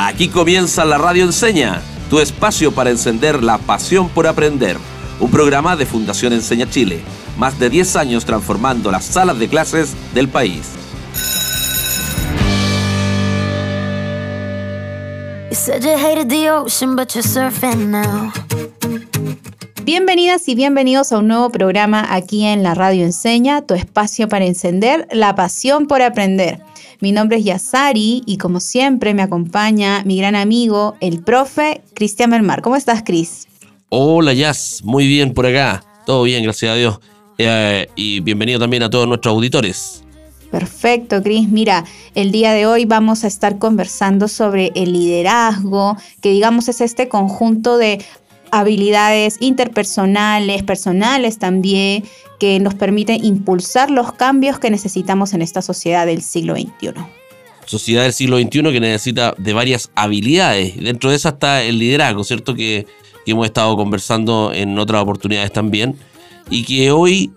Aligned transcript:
Aquí 0.00 0.28
comienza 0.28 0.84
la 0.84 0.96
Radio 0.96 1.24
Enseña, 1.24 1.82
tu 2.08 2.20
espacio 2.20 2.70
para 2.70 2.90
encender 2.90 3.42
la 3.42 3.58
pasión 3.58 4.08
por 4.08 4.28
aprender. 4.28 4.76
Un 5.18 5.28
programa 5.28 5.74
de 5.74 5.86
Fundación 5.86 6.32
Enseña 6.32 6.70
Chile, 6.70 7.00
más 7.36 7.58
de 7.58 7.68
10 7.68 7.96
años 7.96 8.24
transformando 8.24 8.92
las 8.92 9.04
salas 9.04 9.40
de 9.40 9.48
clases 9.48 9.94
del 10.14 10.28
país. 10.28 10.68
Bienvenidas 19.82 20.48
y 20.48 20.54
bienvenidos 20.54 21.10
a 21.10 21.18
un 21.18 21.26
nuevo 21.26 21.50
programa 21.50 22.06
aquí 22.14 22.44
en 22.44 22.62
la 22.62 22.74
Radio 22.74 23.04
Enseña, 23.04 23.62
tu 23.62 23.74
espacio 23.74 24.28
para 24.28 24.44
encender 24.44 25.08
la 25.10 25.34
pasión 25.34 25.88
por 25.88 26.02
aprender. 26.02 26.60
Mi 27.00 27.12
nombre 27.12 27.38
es 27.38 27.44
Yasari 27.44 28.24
y 28.26 28.38
como 28.38 28.58
siempre 28.58 29.14
me 29.14 29.22
acompaña 29.22 30.02
mi 30.04 30.18
gran 30.18 30.34
amigo, 30.34 30.96
el 31.00 31.22
profe 31.22 31.80
Cristian 31.94 32.30
Mermar. 32.30 32.60
¿Cómo 32.60 32.74
estás, 32.74 33.04
Cris? 33.04 33.46
Hola, 33.88 34.32
Yas. 34.32 34.80
Muy 34.82 35.06
bien 35.06 35.32
por 35.32 35.46
acá. 35.46 35.84
Todo 36.04 36.24
bien, 36.24 36.42
gracias 36.42 36.72
a 36.72 36.74
Dios. 36.74 36.98
Eh, 37.38 37.88
y 37.94 38.18
bienvenido 38.18 38.58
también 38.58 38.82
a 38.82 38.90
todos 38.90 39.06
nuestros 39.06 39.32
auditores. 39.32 40.02
Perfecto, 40.50 41.22
Cris. 41.22 41.48
Mira, 41.48 41.84
el 42.16 42.32
día 42.32 42.52
de 42.52 42.66
hoy 42.66 42.84
vamos 42.84 43.22
a 43.22 43.28
estar 43.28 43.58
conversando 43.58 44.26
sobre 44.26 44.72
el 44.74 44.92
liderazgo, 44.92 45.96
que 46.20 46.30
digamos 46.32 46.68
es 46.68 46.80
este 46.80 47.08
conjunto 47.08 47.78
de 47.78 48.04
habilidades 48.50 49.36
interpersonales, 49.40 50.64
personales 50.64 51.38
también, 51.38 52.02
que 52.38 52.60
nos 52.60 52.74
permiten 52.74 53.24
impulsar 53.24 53.90
los 53.90 54.12
cambios 54.12 54.58
que 54.58 54.70
necesitamos 54.70 55.34
en 55.34 55.42
esta 55.42 55.62
sociedad 55.62 56.06
del 56.06 56.22
siglo 56.22 56.54
XXI. 56.54 56.94
Sociedad 57.66 58.04
del 58.04 58.12
siglo 58.12 58.38
XXI 58.38 58.62
que 58.72 58.80
necesita 58.80 59.34
de 59.36 59.52
varias 59.52 59.90
habilidades. 59.94 60.76
Dentro 60.76 61.10
de 61.10 61.16
esa 61.16 61.30
está 61.30 61.62
el 61.62 61.78
liderazgo, 61.78 62.24
¿cierto? 62.24 62.54
Que, 62.54 62.86
hemos 63.26 63.44
estado 63.44 63.76
conversando 63.76 64.54
en 64.54 64.78
otras 64.78 65.02
oportunidades 65.02 65.52
también. 65.52 65.98
Y 66.48 66.64
que 66.64 66.90
hoy 66.90 67.30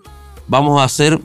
vamos 0.48 0.80
a 0.80 0.84
hacer 0.84 1.20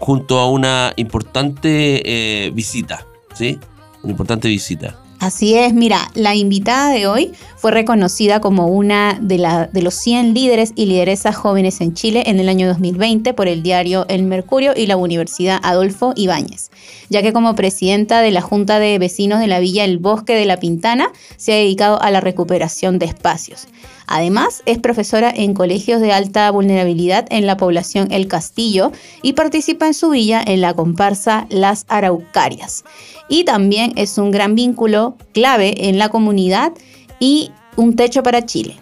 junto 0.00 0.38
a 0.38 0.50
una 0.50 0.92
importante 0.96 2.02
eh, 2.04 2.50
visita, 2.50 3.06
¿sí? 3.32 3.58
Una 4.02 4.10
importante 4.10 4.48
visita. 4.48 5.01
Así 5.22 5.54
es, 5.54 5.72
mira, 5.72 6.10
la 6.14 6.34
invitada 6.34 6.90
de 6.90 7.06
hoy 7.06 7.30
fue 7.54 7.70
reconocida 7.70 8.40
como 8.40 8.66
una 8.66 9.16
de, 9.22 9.68
de, 9.72 9.82
los 9.82 9.94
100 9.94 10.34
líderes 10.34 10.72
y 10.74 10.86
lideresas 10.86 11.36
jóvenes 11.36 11.80
en 11.80 11.94
Chile 11.94 12.24
en 12.26 12.40
el 12.40 12.48
año 12.48 12.66
2020 12.66 13.32
por 13.32 13.46
el 13.46 13.62
diario 13.62 14.04
El 14.08 14.24
Mercurio 14.24 14.72
y 14.76 14.86
la 14.86 14.96
Universidad 14.96 15.60
Adolfo 15.62 16.12
Ibáñez, 16.16 16.72
ya 17.08 17.22
que 17.22 17.32
como 17.32 17.54
presidenta 17.54 18.20
de 18.20 18.32
la 18.32 18.40
Junta 18.40 18.80
de 18.80 18.98
Vecinos 18.98 19.38
de 19.38 19.46
la 19.46 19.60
Villa 19.60 19.84
El 19.84 19.98
Bosque 19.98 20.34
de 20.34 20.44
la 20.44 20.56
Pintana 20.56 21.12
se 21.36 21.52
ha 21.52 21.56
dedicado 21.56 22.02
a 22.02 22.10
la 22.10 22.20
recuperación 22.20 22.98
de 22.98 23.06
espacios. 23.06 23.68
Además, 24.06 24.62
es 24.66 24.78
profesora 24.78 25.32
en 25.34 25.54
colegios 25.54 26.00
de 26.00 26.12
alta 26.12 26.50
vulnerabilidad 26.50 27.26
en 27.30 27.46
la 27.46 27.56
población 27.56 28.08
El 28.10 28.28
Castillo 28.28 28.92
y 29.22 29.34
participa 29.34 29.86
en 29.86 29.94
su 29.94 30.10
villa 30.10 30.42
en 30.46 30.60
la 30.60 30.74
comparsa 30.74 31.46
Las 31.50 31.86
Araucarias 31.88 32.84
y 33.28 33.44
también 33.44 33.92
es 33.96 34.18
un 34.18 34.30
gran 34.30 34.54
vínculo 34.54 35.16
clave 35.32 35.88
en 35.88 35.98
la 35.98 36.10
comunidad 36.10 36.72
y 37.18 37.50
un 37.76 37.96
techo 37.96 38.22
para 38.22 38.44
Chile. 38.44 38.76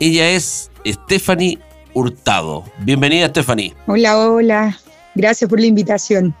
Ella 0.00 0.30
es 0.30 0.70
Stephanie 0.86 1.58
Hurtado. 1.92 2.64
Bienvenida 2.80 3.28
Stephanie. 3.28 3.74
Hola, 3.86 4.16
hola. 4.18 4.78
Gracias 5.14 5.50
por 5.50 5.60
la 5.60 5.66
invitación. 5.66 6.34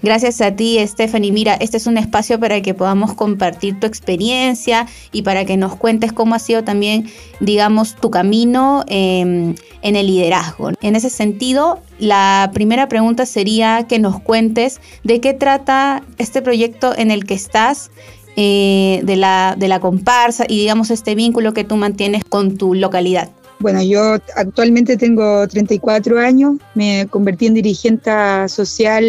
Gracias 0.00 0.40
a 0.40 0.54
ti, 0.54 0.78
Stephanie. 0.86 1.32
Mira, 1.32 1.54
este 1.54 1.76
es 1.76 1.86
un 1.86 1.98
espacio 1.98 2.38
para 2.38 2.60
que 2.62 2.72
podamos 2.72 3.14
compartir 3.14 3.80
tu 3.80 3.86
experiencia 3.86 4.86
y 5.10 5.22
para 5.22 5.44
que 5.44 5.56
nos 5.56 5.74
cuentes 5.74 6.12
cómo 6.12 6.36
ha 6.36 6.38
sido 6.38 6.62
también, 6.62 7.10
digamos, 7.40 7.96
tu 7.96 8.10
camino 8.10 8.84
em, 8.86 9.56
en 9.82 9.96
el 9.96 10.06
liderazgo. 10.06 10.70
En 10.82 10.94
ese 10.94 11.10
sentido, 11.10 11.80
la 11.98 12.50
primera 12.54 12.88
pregunta 12.88 13.26
sería 13.26 13.86
que 13.88 13.98
nos 13.98 14.20
cuentes 14.20 14.80
de 15.02 15.20
qué 15.20 15.34
trata 15.34 16.04
este 16.18 16.42
proyecto 16.42 16.96
en 16.96 17.10
el 17.10 17.24
que 17.24 17.34
estás, 17.34 17.90
eh, 18.36 19.00
de, 19.02 19.16
la, 19.16 19.56
de 19.58 19.66
la 19.66 19.80
comparsa 19.80 20.44
y, 20.48 20.60
digamos, 20.60 20.92
este 20.92 21.16
vínculo 21.16 21.54
que 21.54 21.64
tú 21.64 21.74
mantienes 21.74 22.22
con 22.22 22.56
tu 22.56 22.74
localidad. 22.74 23.30
Bueno, 23.60 23.82
yo 23.82 24.18
actualmente 24.36 24.96
tengo 24.96 25.46
34 25.48 26.20
años, 26.20 26.58
me 26.74 27.08
convertí 27.10 27.46
en 27.46 27.54
dirigente 27.54 28.10
social 28.48 29.04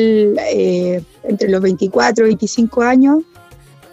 eh, 0.51 1.03
entre 1.23 1.49
los 1.49 1.61
24 1.61 2.25
y 2.25 2.29
25 2.29 2.81
años. 2.81 3.23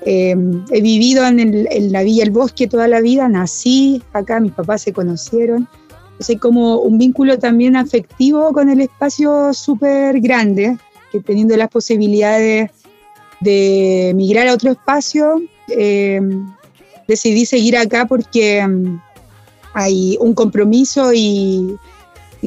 Em, 0.07 0.65
he 0.71 0.81
vivido 0.81 1.27
en, 1.27 1.93
la 1.93 2.03
Villa 2.03 2.23
El 2.23 2.31
Bosque 2.31 2.69
toda 2.69 2.89
la 2.89 3.01
vida, 3.01 3.29
nací 3.29 4.03
acá, 4.15 4.41
mis 4.41 4.53
papás 4.53 4.83
se 4.83 4.93
conocieron. 4.95 5.69
Entonces, 6.13 6.39
como 6.41 6.79
un 6.79 6.97
vínculo 6.97 7.39
también 7.39 7.77
afectivo 7.77 8.53
con 8.53 8.71
el 8.71 8.81
espacio 8.81 9.53
súper 9.53 10.21
grande, 10.21 10.79
que 11.13 11.21
teniendo 11.21 11.55
las 11.57 11.69
posibilidades 11.69 12.71
de 13.41 14.13
migrar 14.17 14.49
a 14.49 14.55
otro 14.55 14.71
espacio, 14.71 15.43
em, 15.69 16.47
decidí 17.07 17.45
seguir 17.45 17.77
acá 17.77 18.07
porque 18.07 18.59
em, 18.59 18.99
hay 19.77 20.17
un 20.21 20.33
compromiso 20.33 21.13
y, 21.13 21.77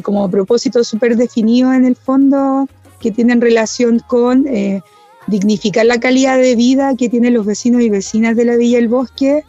como 0.01 0.31
propósito 0.31 0.83
súper 0.83 1.15
definido 1.15 1.71
en 1.73 1.85
el 1.85 1.95
fondo 1.95 2.67
que 2.99 3.11
tienen 3.11 3.39
relación 3.39 3.99
con 3.99 4.47
eh, 4.47 4.81
dignificar 5.27 5.85
la 5.85 5.99
calidad 5.99 6.37
de 6.37 6.55
vida 6.55 6.95
que 6.97 7.07
tienen 7.07 7.35
los 7.35 7.45
vecinos 7.45 7.81
y 7.83 7.89
vecinas 7.89 8.35
de 8.35 8.45
la 8.45 8.55
Villa 8.55 8.77
del 8.77 8.87
Bosque 8.87 9.43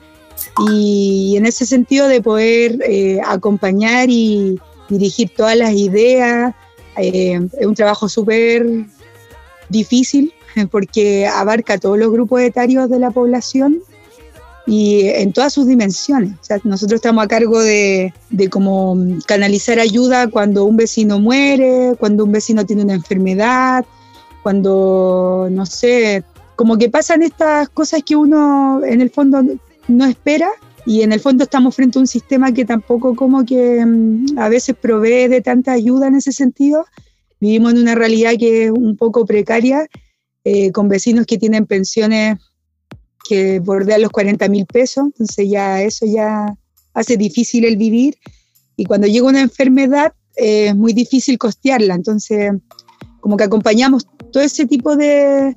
y, 0.68 1.36
en 1.38 1.46
ese 1.46 1.64
sentido 1.64 2.06
de 2.06 2.20
poder 2.20 2.80
eh, 2.86 3.18
acompañar 3.24 4.10
y 4.10 4.60
dirigir 4.90 5.30
todas 5.34 5.56
las 5.56 5.72
ideas. 5.72 6.54
Eh, 6.98 7.40
es 7.58 7.66
un 7.66 7.74
trabajo 7.74 8.10
súper 8.10 8.66
difícil 9.70 10.34
porque 10.70 11.26
abarca 11.26 11.78
todos 11.78 11.98
los 11.98 12.12
grupos 12.12 12.42
etarios 12.42 12.90
de 12.90 12.98
la 12.98 13.10
población 13.10 13.80
y 14.70 15.08
en 15.08 15.32
todas 15.32 15.52
sus 15.52 15.66
dimensiones. 15.66 16.34
nosotros 16.62 16.98
estamos 16.98 17.24
a 17.24 17.26
cargo 17.26 17.58
de, 17.58 18.14
de 18.30 18.48
como 18.48 18.96
canalizar 19.26 19.80
ayuda 19.80 20.28
cuando 20.28 20.64
un 20.64 20.76
vecino 20.76 21.18
muere, 21.18 21.96
cuando 21.98 22.24
un 22.24 22.30
vecino 22.30 22.64
tiene 22.64 22.84
una 22.84 22.94
enfermedad, 22.94 23.84
cuando, 24.44 25.48
no 25.50 25.66
sé, 25.66 26.22
como 26.54 26.78
que 26.78 26.88
pasan 26.88 27.24
estas 27.24 27.68
cosas 27.70 28.04
que 28.06 28.14
uno 28.14 28.84
en 28.84 29.00
el 29.00 29.10
fondo 29.10 29.42
no 29.88 30.04
espera 30.04 30.48
y 30.86 31.02
en 31.02 31.12
el 31.12 31.18
fondo 31.18 31.42
estamos 31.42 31.74
frente 31.74 31.98
a 31.98 32.02
un 32.02 32.06
sistema 32.06 32.52
que 32.52 32.64
tampoco 32.64 33.16
como 33.16 33.44
que 33.44 33.84
mm, 33.84 34.38
a 34.38 34.48
veces 34.48 34.76
provee 34.80 35.26
de 35.26 35.40
tanta 35.40 35.72
ayuda 35.72 36.06
en 36.06 36.14
ese 36.14 36.30
sentido. 36.30 36.86
Vivimos 37.40 37.72
en 37.72 37.80
una 37.80 37.96
realidad 37.96 38.34
que 38.38 38.66
es 38.66 38.70
un 38.70 38.96
poco 38.96 39.26
precaria, 39.26 39.88
eh, 40.44 40.70
con 40.70 40.88
vecinos 40.88 41.26
que 41.26 41.38
tienen 41.38 41.66
pensiones 41.66 42.38
que 43.28 43.60
bordea 43.60 43.98
los 43.98 44.10
40 44.10 44.48
mil 44.48 44.66
pesos, 44.66 45.04
entonces 45.06 45.48
ya 45.48 45.82
eso 45.82 46.06
ya 46.06 46.54
hace 46.94 47.16
difícil 47.16 47.64
el 47.64 47.76
vivir. 47.76 48.16
Y 48.76 48.84
cuando 48.84 49.06
llega 49.06 49.26
una 49.26 49.40
enfermedad 49.40 50.12
eh, 50.36 50.68
es 50.68 50.76
muy 50.76 50.92
difícil 50.92 51.38
costearla, 51.38 51.94
entonces 51.94 52.52
como 53.20 53.36
que 53.36 53.44
acompañamos 53.44 54.06
todo 54.32 54.42
ese 54.42 54.66
tipo 54.66 54.96
de, 54.96 55.56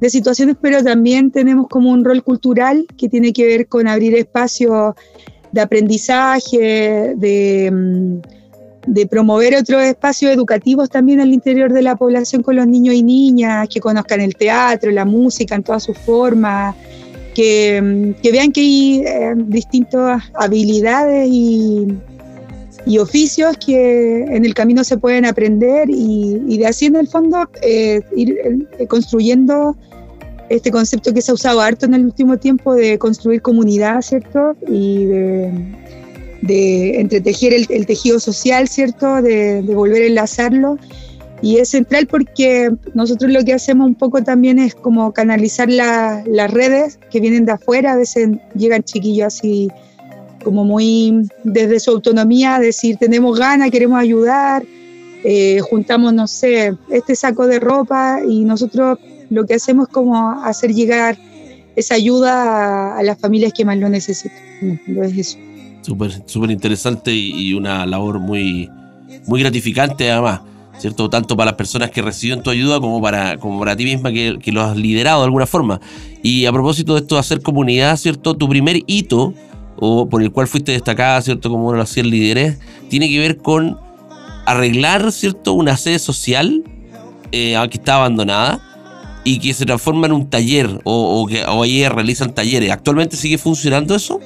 de 0.00 0.10
situaciones, 0.10 0.56
pero 0.60 0.82
también 0.82 1.30
tenemos 1.30 1.68
como 1.68 1.90
un 1.90 2.04
rol 2.04 2.22
cultural 2.22 2.86
que 2.98 3.08
tiene 3.08 3.32
que 3.32 3.46
ver 3.46 3.68
con 3.68 3.88
abrir 3.88 4.14
espacios 4.14 4.94
de 5.52 5.60
aprendizaje, 5.60 7.14
de, 7.16 7.70
mm, 7.72 8.92
de, 8.92 9.06
promover 9.06 9.54
otros 9.54 9.82
espacios 9.82 10.32
educativos 10.32 10.90
también 10.90 11.20
al 11.20 11.32
interior 11.32 11.72
de 11.72 11.82
la 11.82 11.94
población 11.94 12.42
con 12.42 12.56
los 12.56 12.66
niños 12.66 12.96
y 12.96 13.02
niñas, 13.04 13.68
que 13.68 13.80
conozcan 13.80 14.20
el 14.20 14.34
teatro, 14.34 14.90
la 14.90 15.04
música 15.04 15.54
en 15.54 15.62
todas 15.62 15.84
sus 15.84 15.96
formas, 15.96 16.74
que, 17.34 18.14
vean 18.32 18.52
que 18.52 18.60
hay 18.60 19.04
eh, 19.06 19.34
distintas 19.36 20.22
habilidades 20.34 21.28
y, 21.30 21.88
oficios 23.00 23.56
que 23.56 24.24
en 24.24 24.44
el 24.44 24.52
camino 24.52 24.84
se 24.84 24.98
pueden 24.98 25.24
aprender 25.24 25.88
y, 25.90 26.58
de 26.58 26.66
así 26.66 26.86
en 26.86 26.96
el 26.96 27.08
fondo 27.08 27.48
eh, 27.62 28.02
ir 28.14 28.36
eh, 28.78 28.86
construyendo 28.86 29.74
este 30.50 30.70
concepto 30.70 31.14
que 31.14 31.22
se 31.22 31.30
ha 31.30 31.34
usado 31.34 31.62
harto 31.62 31.86
en 31.86 31.94
el 31.94 32.04
último 32.04 32.36
tiempo 32.36 32.74
de 32.74 32.98
construir 32.98 33.40
comunidad, 33.40 34.02
¿cierto? 34.02 34.54
Y 34.68 35.06
de, 35.06 37.00
entretejer 37.00 37.54
el, 37.54 37.86
tejido 37.86 38.20
social, 38.20 38.68
¿cierto? 38.68 39.22
De, 39.22 39.62
de 39.62 39.74
volver 39.74 40.02
a 40.02 40.06
enlazarlo 40.06 40.78
y 41.42 41.58
es 41.58 41.70
central 41.70 42.06
porque 42.06 42.70
nosotros 42.94 43.30
lo 43.30 43.44
que 43.44 43.52
hacemos 43.52 43.86
un 43.86 43.94
poco 43.94 44.22
también 44.22 44.58
es 44.58 44.74
como 44.74 45.12
canalizar 45.12 45.68
las 45.68 46.50
redes 46.50 46.98
que 47.10 47.20
vienen 47.20 47.44
de 47.44 47.52
afuera, 47.52 47.92
a 47.92 47.96
veces 47.96 48.30
llegan 48.54 48.82
chiquillos 48.82 49.26
así 49.26 49.68
como 50.42 50.64
muy 50.64 51.28
desde 51.42 51.80
su 51.80 51.90
autonomía, 51.90 52.58
decir 52.58 52.96
tenemos 52.98 53.38
ganas, 53.38 53.70
queremos 53.70 53.98
ayudar, 53.98 54.64
eh, 55.24 55.60
juntamos, 55.60 56.12
no 56.12 56.26
sé, 56.26 56.76
este 56.90 57.16
saco 57.16 57.46
de 57.46 57.58
ropa 57.58 58.20
y 58.26 58.44
nosotros 58.44 58.98
lo 59.30 59.46
que 59.46 59.54
hacemos 59.54 59.88
es 59.88 59.94
como 59.94 60.42
hacer 60.42 60.72
llegar 60.72 61.16
esa 61.76 61.94
ayuda 61.94 62.96
a, 62.98 63.02
las 63.02 63.18
familias 63.18 63.52
que 63.52 63.64
más 63.64 63.78
lo 63.78 63.88
necesitan. 63.88 64.38
Súper, 65.80 66.22
súper 66.26 66.50
interesante 66.50 67.12
y, 67.12 67.52
una 67.52 67.84
labor 67.86 68.18
muy, 68.18 68.70
muy 69.26 69.40
gratificante 69.40 70.10
además. 70.10 70.40
¿Cierto? 70.78 71.08
Tanto 71.10 71.36
para 71.36 71.50
las 71.50 71.56
personas 71.56 71.90
que 71.90 72.02
reciben 72.02 72.42
tu 72.42 72.50
ayuda 72.50 72.80
como 72.80 73.00
para, 73.00 73.38
como 73.38 73.58
para 73.58 73.76
ti 73.76 73.84
misma 73.84 74.12
que, 74.12 74.38
que, 74.42 74.52
lo 74.52 74.62
has 74.62 74.76
liderado 74.76 75.20
de 75.20 75.26
alguna 75.26 75.46
forma. 75.46 75.80
Y 76.22 76.46
a 76.46 76.52
propósito 76.52 76.94
de 76.94 77.00
esto 77.00 77.16
de 77.16 77.20
hacer 77.20 77.42
comunidad, 77.42 77.96
¿cierto? 77.96 78.34
Tu 78.34 78.48
primer 78.48 78.80
hito, 78.86 79.34
o 79.76 80.08
por 80.08 80.22
el 80.22 80.30
cual 80.30 80.46
fuiste 80.46 80.72
destacada, 80.72 81.20
¿cierto? 81.22 81.50
Como 81.50 81.64
uno 81.64 81.72
de 81.72 81.78
los 81.78 81.90
100 81.90 82.10
líderes, 82.10 82.58
tiene 82.88 83.08
que 83.08 83.18
ver 83.18 83.38
con 83.38 83.78
arreglar, 84.46 85.10
¿cierto? 85.12 85.52
Una 85.54 85.76
sede 85.76 85.98
social 85.98 86.62
eh, 87.32 87.56
que 87.70 87.78
está 87.78 87.96
abandonada 87.96 88.60
y 89.24 89.38
que 89.38 89.54
se 89.54 89.64
transforma 89.64 90.06
en 90.06 90.12
un 90.12 90.30
taller 90.30 90.80
o, 90.84 91.26
que 91.26 91.44
o 91.44 91.62
ahí 91.62 91.86
realizan 91.88 92.34
talleres. 92.34 92.70
¿Actualmente 92.70 93.16
sigue 93.16 93.38
funcionando 93.38 93.94
eso? 93.94 94.20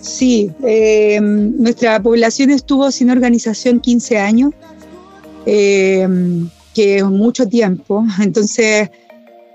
Sí, 0.00 0.50
eh, 0.64 1.20
nuestra 1.20 2.00
población 2.00 2.50
estuvo 2.50 2.90
sin 2.92 3.10
organización 3.10 3.80
15 3.80 4.18
años 4.18 4.52
eh, 5.46 6.06
que 6.74 6.96
es 6.96 7.04
mucho 7.04 7.48
tiempo. 7.48 8.04
Entonces, 8.22 8.90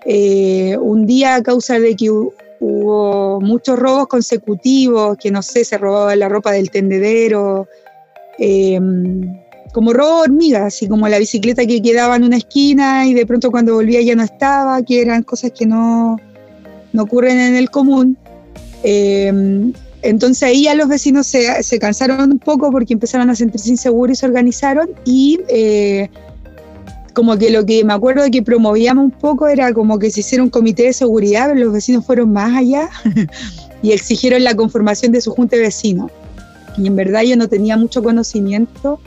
eh, 0.05 0.75
un 0.81 1.05
día 1.05 1.35
a 1.35 1.43
causa 1.43 1.79
de 1.79 1.95
que 1.95 2.09
hubo 2.09 3.39
muchos 3.41 3.77
robos 3.77 4.07
consecutivos, 4.07 5.17
que 5.17 5.29
no 5.29 5.41
sé, 5.41 5.63
se 5.63 5.77
robaba 5.77 6.15
la 6.15 6.29
ropa 6.29 6.51
del 6.51 6.71
tendedero, 6.71 7.67
eh, 8.39 8.79
como 9.73 9.93
robo 9.93 10.21
hormigas, 10.21 10.63
así 10.63 10.87
como 10.87 11.07
la 11.07 11.19
bicicleta 11.19 11.65
que 11.65 11.81
quedaba 11.81 12.15
en 12.15 12.23
una 12.23 12.37
esquina 12.37 13.05
y 13.05 13.13
de 13.13 13.25
pronto 13.25 13.51
cuando 13.51 13.75
volvía 13.75 14.01
ya 14.01 14.15
no 14.15 14.23
estaba, 14.23 14.81
que 14.83 15.01
eran 15.01 15.23
cosas 15.23 15.51
que 15.51 15.65
no, 15.65 16.17
no 16.93 17.03
ocurren 17.03 17.39
en 17.39 17.55
el 17.55 17.69
común. 17.69 18.17
Entonces 20.03 20.43
ahí 20.43 20.63
ya 20.63 20.75
los 20.75 20.87
vecinos 20.87 21.27
se, 21.27 21.61
se, 21.63 21.79
cansaron 21.79 22.31
un 22.31 22.39
poco 22.39 22.71
porque 22.71 22.93
empezaron 22.93 23.29
a 23.29 23.35
sentirse 23.35 23.69
inseguros 23.69 24.17
y 24.17 24.19
se 24.19 24.25
organizaron 24.25 24.89
y 25.05 25.39
eh, 25.47 26.09
como 27.13 27.37
que 27.37 27.51
lo 27.51 27.65
que 27.65 27.83
me 27.83 27.93
acuerdo 27.93 28.23
de 28.23 28.31
que 28.31 28.41
promovíamos 28.41 29.05
un 29.05 29.11
poco 29.11 29.47
era 29.47 29.73
como 29.73 29.99
que 29.99 30.09
se 30.09 30.21
hiciera 30.21 30.43
un 30.43 30.49
comité 30.49 30.83
de 30.83 30.93
seguridad, 30.93 31.49
pero 31.49 31.65
los 31.65 31.73
vecinos 31.73 32.05
fueron 32.05 32.31
más 32.31 32.55
allá 32.55 32.89
y 33.81 33.91
exigieron 33.91 34.43
la 34.43 34.55
conformación 34.55 35.11
de 35.11 35.21
su 35.21 35.31
junta 35.31 35.55
de. 35.55 35.71
Y 36.77 36.87
en 36.87 36.95
verdad 36.95 37.21
yo 37.23 37.35
no 37.35 37.47
tenía 37.47 37.77
mucho 37.77 38.01
conocimiento 38.01 38.99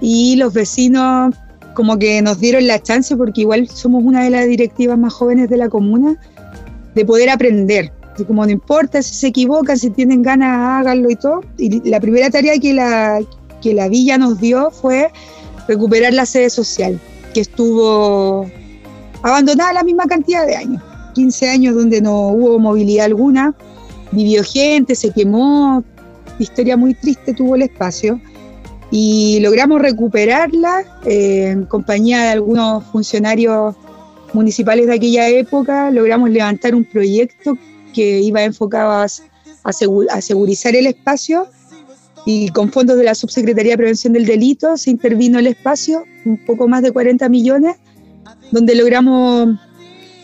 y 0.00 0.36
los 0.36 0.52
vecinos 0.52 1.34
como 1.74 1.98
que 1.98 2.20
nos 2.20 2.40
dieron 2.40 2.66
la 2.66 2.82
chance 2.82 3.16
porque 3.16 3.42
igual 3.42 3.68
somos 3.68 4.02
una 4.02 4.24
de 4.24 4.30
las 4.30 4.46
directivas 4.46 4.98
más 4.98 5.12
jóvenes 5.12 5.48
de 5.48 5.56
la 5.56 5.68
comuna 5.68 6.16
de 6.94 7.04
poder 7.04 7.30
aprender 7.30 7.92
como 8.24 8.44
no 8.44 8.52
importa 8.52 9.02
si 9.02 9.14
se 9.14 9.26
equivocan, 9.28 9.78
si 9.78 9.90
tienen 9.90 10.22
ganas, 10.22 10.80
háganlo 10.80 11.10
y 11.10 11.16
todo. 11.16 11.40
Y 11.58 11.88
la 11.88 12.00
primera 12.00 12.30
tarea 12.30 12.58
que 12.58 12.74
la, 12.74 13.20
que 13.60 13.74
la 13.74 13.88
villa 13.88 14.18
nos 14.18 14.40
dio 14.40 14.70
fue 14.70 15.10
recuperar 15.68 16.12
la 16.12 16.26
sede 16.26 16.50
social, 16.50 16.98
que 17.34 17.40
estuvo 17.40 18.46
abandonada 19.22 19.72
la 19.72 19.82
misma 19.82 20.06
cantidad 20.06 20.46
de 20.46 20.56
años. 20.56 20.82
15 21.14 21.48
años 21.50 21.74
donde 21.74 22.00
no 22.00 22.28
hubo 22.28 22.58
movilidad 22.58 23.06
alguna, 23.06 23.54
vivió 24.12 24.42
gente, 24.44 24.94
se 24.94 25.10
quemó, 25.10 25.84
historia 26.38 26.76
muy 26.76 26.94
triste 26.94 27.34
tuvo 27.34 27.56
el 27.56 27.62
espacio. 27.62 28.20
Y 28.92 29.38
logramos 29.40 29.80
recuperarla 29.80 30.82
eh, 31.04 31.50
en 31.50 31.64
compañía 31.64 32.22
de 32.24 32.28
algunos 32.30 32.84
funcionarios 32.86 33.76
municipales 34.32 34.86
de 34.86 34.94
aquella 34.94 35.28
época, 35.28 35.90
logramos 35.90 36.30
levantar 36.30 36.74
un 36.74 36.84
proyecto 36.84 37.56
que 37.92 38.20
iba 38.20 38.42
enfocado 38.42 38.90
a, 38.90 39.06
a 39.64 40.20
segurizar 40.20 40.76
el 40.76 40.86
espacio 40.86 41.46
y 42.26 42.48
con 42.50 42.70
fondos 42.70 42.96
de 42.98 43.04
la 43.04 43.14
Subsecretaría 43.14 43.72
de 43.72 43.78
Prevención 43.78 44.12
del 44.12 44.26
Delito 44.26 44.76
se 44.76 44.90
intervino 44.90 45.38
el 45.38 45.46
espacio, 45.46 46.04
un 46.24 46.38
poco 46.44 46.68
más 46.68 46.82
de 46.82 46.92
40 46.92 47.28
millones, 47.28 47.76
donde 48.50 48.74
logramos 48.74 49.58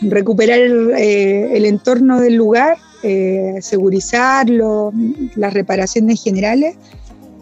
recuperar 0.02 0.60
eh, 0.60 1.56
el 1.56 1.64
entorno 1.64 2.20
del 2.20 2.34
lugar, 2.34 2.76
eh, 3.02 3.56
segurizarlo, 3.60 4.92
las 5.36 5.54
reparaciones 5.54 6.22
generales. 6.22 6.76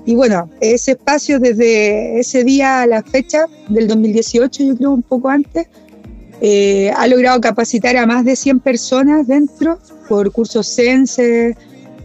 Y 0.06 0.14
bueno, 0.14 0.50
ese 0.60 0.92
espacio 0.92 1.40
desde 1.40 2.20
ese 2.20 2.44
día 2.44 2.82
a 2.82 2.86
la 2.86 3.02
fecha 3.02 3.46
del 3.68 3.88
2018, 3.88 4.62
yo 4.62 4.76
creo 4.76 4.90
un 4.92 5.02
poco 5.02 5.30
antes, 5.30 5.66
eh, 6.40 6.92
ha 6.94 7.06
logrado 7.06 7.40
capacitar 7.40 7.96
a 7.96 8.06
más 8.06 8.24
de 8.24 8.36
100 8.36 8.60
personas 8.60 9.26
dentro 9.26 9.78
por 10.08 10.30
cursos 10.32 10.66
sense, 10.66 11.56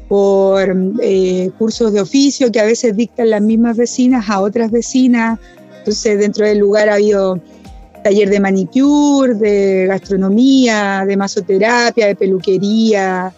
por 0.08 0.76
eh, 1.02 1.52
cursos 1.58 1.94
de 1.94 2.02
oficio 2.02 2.52
que 2.52 2.60
a 2.60 2.66
veces 2.66 2.96
dictan 2.96 3.30
las 3.30 3.42
mismas 3.42 3.78
vecinas 3.78 4.30
a 4.30 4.42
otras 4.42 4.72
vecinas. 4.72 5.40
Entonces 5.80 6.20
dentro 6.20 6.46
del 6.46 6.60
lugar 6.60 6.90
ha 6.90 6.96
habido 6.96 7.40
taller 8.04 8.30
de 8.30 8.40
manicure, 8.40 9.36
de 9.36 9.86
gastronomía, 9.88 11.04
de 11.08 11.18
masoterapia, 11.18 12.08
de 12.08 12.16
peluquería. 12.16 13.32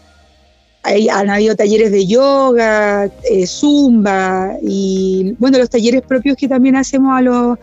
han 0.83 1.29
habido 1.29 1.55
talleres 1.55 1.91
de 1.91 2.05
yoga, 2.07 3.05
eh, 3.29 3.45
zumba 3.45 4.53
y 4.61 5.35
bueno, 5.39 5.57
los 5.57 5.69
talleres 5.69 6.03
propios 6.03 6.37
que 6.37 6.47
también 6.47 6.75
hacemos 6.75 7.17
a 7.17 7.21
los 7.21 7.57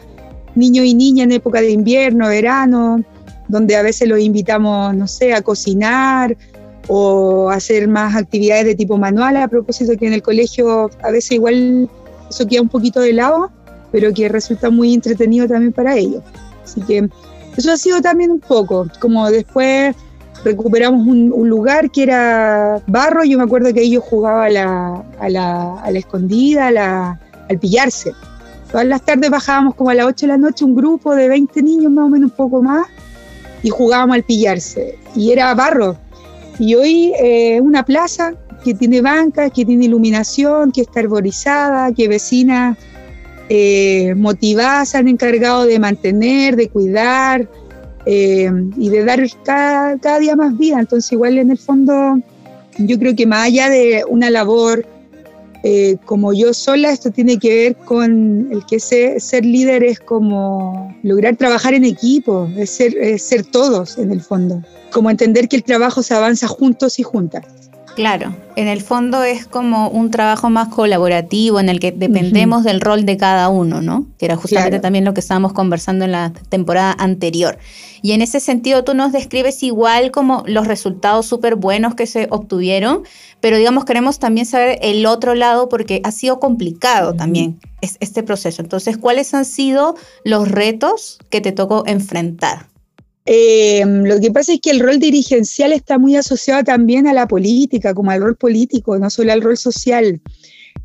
niños 0.55 0.85
y 0.85 0.95
niñas 0.95 1.25
en 1.25 1.33
época 1.33 1.61
de 1.61 1.71
invierno, 1.71 2.29
verano 2.29 3.05
donde 3.49 3.77
a 3.77 3.83
veces 3.83 4.09
los 4.09 4.21
invitamos, 4.21 4.95
no 4.95 5.09
sé, 5.09 5.33
a 5.33 5.43
cocinar 5.43 6.37
o 6.88 7.50
a 7.50 7.55
hacer 7.55 7.87
más 7.87 8.17
actividades 8.17 8.64
de 8.64 8.75
tipo 8.75 8.96
manual, 8.96 9.37
a 9.37 9.49
propósito 9.49 9.96
que 9.96 10.06
en 10.06 10.14
el 10.14 10.23
colegio 10.23 10.90
a 11.02 11.11
veces 11.11 11.32
igual 11.32 11.88
eso 12.29 12.46
queda 12.46 12.62
un 12.62 12.69
poquito 12.69 13.00
de 13.00 13.12
lado, 13.12 13.50
pero 13.93 14.12
que 14.12 14.29
resulta 14.29 14.70
muy 14.70 14.94
entretenido 14.94 15.46
también 15.46 15.73
para 15.73 15.96
ellos. 15.96 16.23
Así 16.64 16.81
que 16.82 17.08
eso 17.56 17.73
ha 17.73 17.76
sido 17.76 18.00
también 18.00 18.31
un 18.31 18.40
poco, 18.40 18.87
como 19.00 19.31
después 19.31 19.94
recuperamos 20.44 21.06
un, 21.06 21.49
lugar 21.49 21.90
que 21.90 22.05
era 22.05 22.81
barro, 22.87 23.25
yo 23.25 23.38
me 23.38 23.44
acuerdo 23.44 23.73
que 23.73 23.82
ellos 23.82 24.05
jugaban 24.05 24.46
a 24.46 24.50
la, 24.50 25.05
a 25.19 25.29
la, 25.29 25.81
a 25.81 25.90
la 25.90 25.99
escondida, 25.99 27.19
al 27.49 27.58
pillarse. 27.58 28.12
Todas 28.70 28.87
las 28.87 29.02
tardes 29.02 29.31
bajábamos 29.31 29.75
como 29.75 29.90
a 29.90 29.94
las 29.94 30.06
8 30.06 30.26
de 30.26 30.32
la 30.32 30.37
noche 30.37 30.64
un 30.64 30.75
grupo 30.75 31.14
de 31.14 31.29
20 31.29 31.62
niños 31.62 31.90
más 31.90 32.05
o 32.05 32.08
menos 32.08 32.31
un 32.31 32.37
poco 32.37 32.62
más 32.62 32.87
y 33.62 33.70
jugábamos 33.70 34.17
al 34.17 34.23
pillarse. 34.25 34.99
Y 35.17 35.32
era 35.32 35.55
barro. 35.55 35.96
Y 36.58 36.75
hoy 36.75 37.12
eh, 37.20 37.60
una 37.60 37.84
plaza 37.84 38.35
que 38.64 38.75
tiene 38.75 39.00
bancas, 39.00 39.52
que 39.52 39.64
tiene 39.64 39.85
iluminación, 39.85 40.73
que 40.73 40.83
está 40.83 41.00
arborizada, 41.00 41.92
que 41.92 42.09
vecinas 42.09 42.76
eh, 43.49 44.14
motivadas 44.16 44.94
han 44.94 45.09
encargado 45.09 45.64
de 45.64 45.78
mantener, 45.78 46.56
de 46.56 46.68
cuidar 46.68 47.49
eh, 48.04 48.50
y 48.76 48.88
de 48.88 49.04
dar 49.04 49.21
cada, 49.44 49.97
cada, 49.99 50.18
día 50.18 50.37
más 50.37 50.56
vida. 50.59 50.80
Entonces 50.80 51.12
igual 51.12 51.38
en 51.38 51.50
el 51.50 51.59
fondo 51.59 52.18
yo 52.78 52.99
creo 52.99 53.14
que 53.14 53.26
más 53.26 53.47
allá 53.47 53.68
de 53.68 54.04
una 54.09 54.30
labor 54.30 54.85
eh, 55.62 55.97
como 56.05 56.33
yo 56.33 56.55
sola, 56.55 56.91
esto 56.91 57.11
tiene 57.11 57.38
que 57.38 57.49
ver 57.49 57.77
con 57.77 58.49
el 58.53 58.65
que 58.67 58.79
ser 58.79 59.45
líder 59.45 59.83
es 59.83 59.99
como 59.99 60.95
lograr 61.03 61.37
trabajar 61.37 61.75
en 61.75 61.85
equipo, 61.85 62.49
ser, 62.65 62.97
es 62.97 63.23
ser 63.23 63.45
todos 63.45 63.99
en 63.99 64.12
el 64.12 64.21
fondo, 64.21 64.62
como 64.93 65.11
entender 65.11 65.49
que 65.49 65.57
el 65.57 65.65
trabajo 65.65 66.03
se 66.03 66.15
avanza 66.15 66.47
juntos 66.47 66.99
y 66.99 67.03
juntas. 67.03 67.67
Claro, 67.99 68.33
en 68.55 68.69
el 68.69 68.81
fondo 68.81 69.25
es 69.25 69.45
como 69.45 69.88
un 69.88 70.12
trabajo 70.12 70.50
más 70.50 70.69
colaborativo 70.69 71.59
en 71.59 71.69
el 71.69 71.81
que 71.81 71.90
dependemos 71.90 72.62
del 72.62 72.81
rol 72.81 73.05
de 73.05 73.17
cada 73.17 73.49
uno, 73.49 73.83
¿no? 73.83 74.07
Que 74.19 74.26
era 74.26 74.37
justamente 74.37 74.78
también 74.78 75.05
lo 75.05 75.14
que 75.14 75.21
estábamos 75.21 75.52
conversando 75.52 76.05
en 76.05 76.12
la 76.12 76.33
temporada 76.49 76.95
anterior. 76.97 77.59
Y 78.00 78.12
en 78.12 78.23
ese 78.23 78.38
sentido 78.38 78.85
tú 78.85 78.95
nos 78.95 79.11
describes 79.11 79.64
igual 79.64 80.12
como 80.12 80.45
los 80.47 80.69
resultados 80.69 81.26
súper 81.26 81.57
buenos 81.57 81.97
que 81.97 82.07
se 82.07 82.28
obtuvieron, 82.31 83.02
pero 83.40 83.57
digamos 83.57 83.85
queremos 83.85 84.21
también 84.21 84.47
saber 84.47 84.78
el 84.81 85.05
otro 85.05 85.35
lado 85.35 85.69
porque 85.69 86.00
ha 86.05 86.12
sido 86.12 86.38
complicado 86.38 87.14
también 87.14 87.59
este 87.81 88.23
proceso. 88.23 88.62
Entonces, 88.62 88.97
¿cuáles 88.97 89.35
han 89.35 89.45
sido 89.45 89.97
los 90.23 90.49
retos 90.49 91.19
que 91.31 91.40
te 91.40 91.50
tocó 91.50 91.83
enfrentar? 91.85 92.67
Eh, 93.30 93.85
lo 93.85 94.18
que 94.20 94.30
pasa 94.30 94.54
es 94.54 94.61
que 94.61 94.70
el 94.70 94.80
rol 94.80 94.99
dirigencial 94.99 95.75
está 95.75 95.99
muy 95.99 96.16
asociado 96.16 96.64
también 96.64 97.06
a 97.06 97.12
la 97.12 97.28
política, 97.28 97.92
como 97.92 98.11
al 98.11 98.23
rol 98.23 98.37
político, 98.37 98.99
no 98.99 99.11
solo 99.11 99.32
al 99.35 99.42
rol 99.42 99.58
social. 99.58 100.18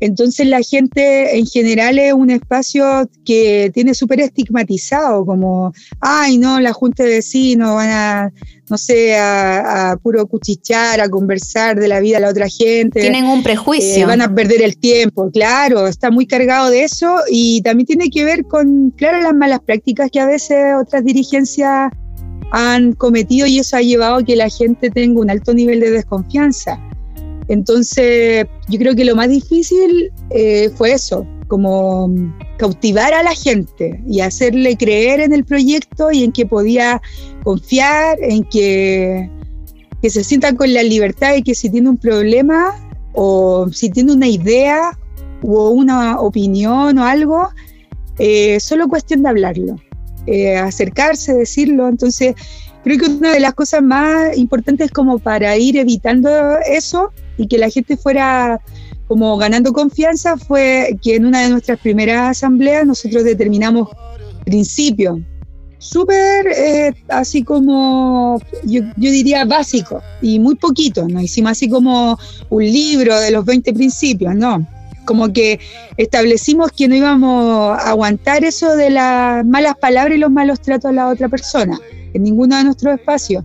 Entonces 0.00 0.46
la 0.46 0.60
gente 0.60 1.38
en 1.38 1.46
general 1.46 1.98
es 1.98 2.12
un 2.12 2.28
espacio 2.28 3.08
que 3.24 3.70
tiene 3.72 3.94
súper 3.94 4.20
estigmatizado, 4.20 5.24
como, 5.24 5.72
ay, 6.00 6.36
no, 6.36 6.60
la 6.60 6.74
junta 6.74 7.04
de 7.04 7.10
vecinos 7.10 7.76
van 7.76 7.88
a, 7.88 8.32
no 8.68 8.76
sé, 8.76 9.16
a, 9.16 9.96
puro 10.02 10.26
cuchichar, 10.26 11.00
a 11.00 11.08
conversar 11.08 11.80
de 11.80 11.88
la 11.88 12.00
vida 12.00 12.16
de 12.16 12.22
la 12.22 12.28
otra 12.28 12.48
gente. 12.48 13.00
Tienen 13.00 13.24
un 13.24 13.42
prejuicio. 13.42 14.02
Eh, 14.02 14.04
van 14.04 14.20
a 14.20 14.34
perder 14.34 14.60
el 14.60 14.76
tiempo, 14.76 15.30
claro, 15.30 15.86
está 15.86 16.10
muy 16.10 16.26
cargado 16.26 16.68
de 16.68 16.84
eso 16.84 17.20
y 17.30 17.62
también 17.62 17.86
tiene 17.86 18.10
que 18.10 18.22
ver 18.24 18.44
con, 18.44 18.90
claro, 18.90 19.22
las 19.22 19.34
malas 19.34 19.60
prácticas 19.60 20.10
que 20.10 20.20
a 20.20 20.26
veces 20.26 20.74
otras 20.78 21.04
dirigencias 21.06 21.90
han 22.52 22.92
cometido 22.92 23.46
y 23.46 23.58
eso 23.58 23.76
ha 23.76 23.82
llevado 23.82 24.16
a 24.16 24.24
que 24.24 24.36
la 24.36 24.48
gente 24.48 24.90
tenga 24.90 25.20
un 25.20 25.30
alto 25.30 25.54
nivel 25.54 25.80
de 25.80 25.90
desconfianza. 25.90 26.78
Entonces, 27.48 28.46
yo 28.68 28.78
creo 28.78 28.94
que 28.94 29.04
lo 29.04 29.16
más 29.16 29.28
difícil 29.28 30.10
eh, 30.30 30.70
fue 30.76 30.92
eso, 30.92 31.26
como 31.48 32.10
cautivar 32.56 33.12
a 33.12 33.22
la 33.22 33.34
gente 33.34 34.00
y 34.06 34.20
hacerle 34.20 34.76
creer 34.76 35.20
en 35.20 35.32
el 35.32 35.44
proyecto 35.44 36.10
y 36.10 36.24
en 36.24 36.32
que 36.32 36.46
podía 36.46 37.02
confiar, 37.42 38.16
en 38.22 38.44
que, 38.44 39.28
que 40.00 40.10
se 40.10 40.24
sientan 40.24 40.56
con 40.56 40.72
la 40.72 40.82
libertad 40.82 41.32
de 41.32 41.42
que 41.42 41.54
si 41.54 41.68
tiene 41.68 41.90
un 41.90 41.98
problema 41.98 42.74
o 43.12 43.68
si 43.70 43.90
tiene 43.90 44.12
una 44.12 44.26
idea 44.26 44.98
o 45.42 45.68
una 45.68 46.20
opinión 46.20 46.98
o 46.98 47.04
algo, 47.04 47.50
eh, 48.18 48.58
solo 48.60 48.88
cuestión 48.88 49.22
de 49.22 49.28
hablarlo, 49.28 49.76
eh, 50.26 50.56
acercarse, 50.56 51.34
decirlo. 51.34 51.88
Entonces, 51.88 52.34
creo 52.82 52.98
que 52.98 53.06
una 53.06 53.32
de 53.32 53.40
las 53.40 53.54
cosas 53.54 53.82
más 53.82 54.36
importantes 54.36 54.90
como 54.90 55.18
para 55.18 55.56
ir 55.56 55.76
evitando 55.76 56.30
eso 56.66 57.12
y 57.36 57.46
que 57.46 57.58
la 57.58 57.70
gente 57.70 57.96
fuera 57.96 58.60
como 59.06 59.36
ganando 59.36 59.72
confianza 59.72 60.36
fue 60.36 60.96
que 61.02 61.16
en 61.16 61.26
una 61.26 61.42
de 61.42 61.50
nuestras 61.50 61.78
primeras 61.78 62.38
asambleas 62.38 62.86
nosotros 62.86 63.24
determinamos 63.24 63.88
principios 64.44 65.18
súper 65.84 66.46
eh, 66.46 66.94
así 67.08 67.42
como 67.42 68.40
yo, 68.64 68.80
yo, 68.96 69.10
diría 69.10 69.44
básico 69.44 70.00
y 70.22 70.38
muy 70.38 70.54
poquito, 70.54 71.06
no 71.06 71.20
hicimos 71.20 71.52
así 71.52 71.68
como 71.68 72.18
un 72.48 72.64
libro 72.64 73.18
de 73.20 73.30
los 73.30 73.44
20 73.44 73.74
principios, 73.74 74.34
no, 74.34 74.66
como 75.04 75.32
que 75.32 75.60
establecimos 75.96 76.72
que 76.72 76.88
no 76.88 76.94
íbamos 76.94 77.78
a 77.78 77.90
aguantar 77.90 78.44
eso 78.44 78.76
de 78.76 78.90
las 78.90 79.44
malas 79.44 79.76
palabras 79.76 80.16
y 80.16 80.20
los 80.20 80.30
malos 80.30 80.60
tratos 80.60 80.90
a 80.90 80.92
la 80.92 81.08
otra 81.08 81.28
persona 81.28 81.78
en 82.12 82.22
ninguno 82.22 82.56
de 82.56 82.64
nuestros 82.64 82.94
espacios, 82.94 83.44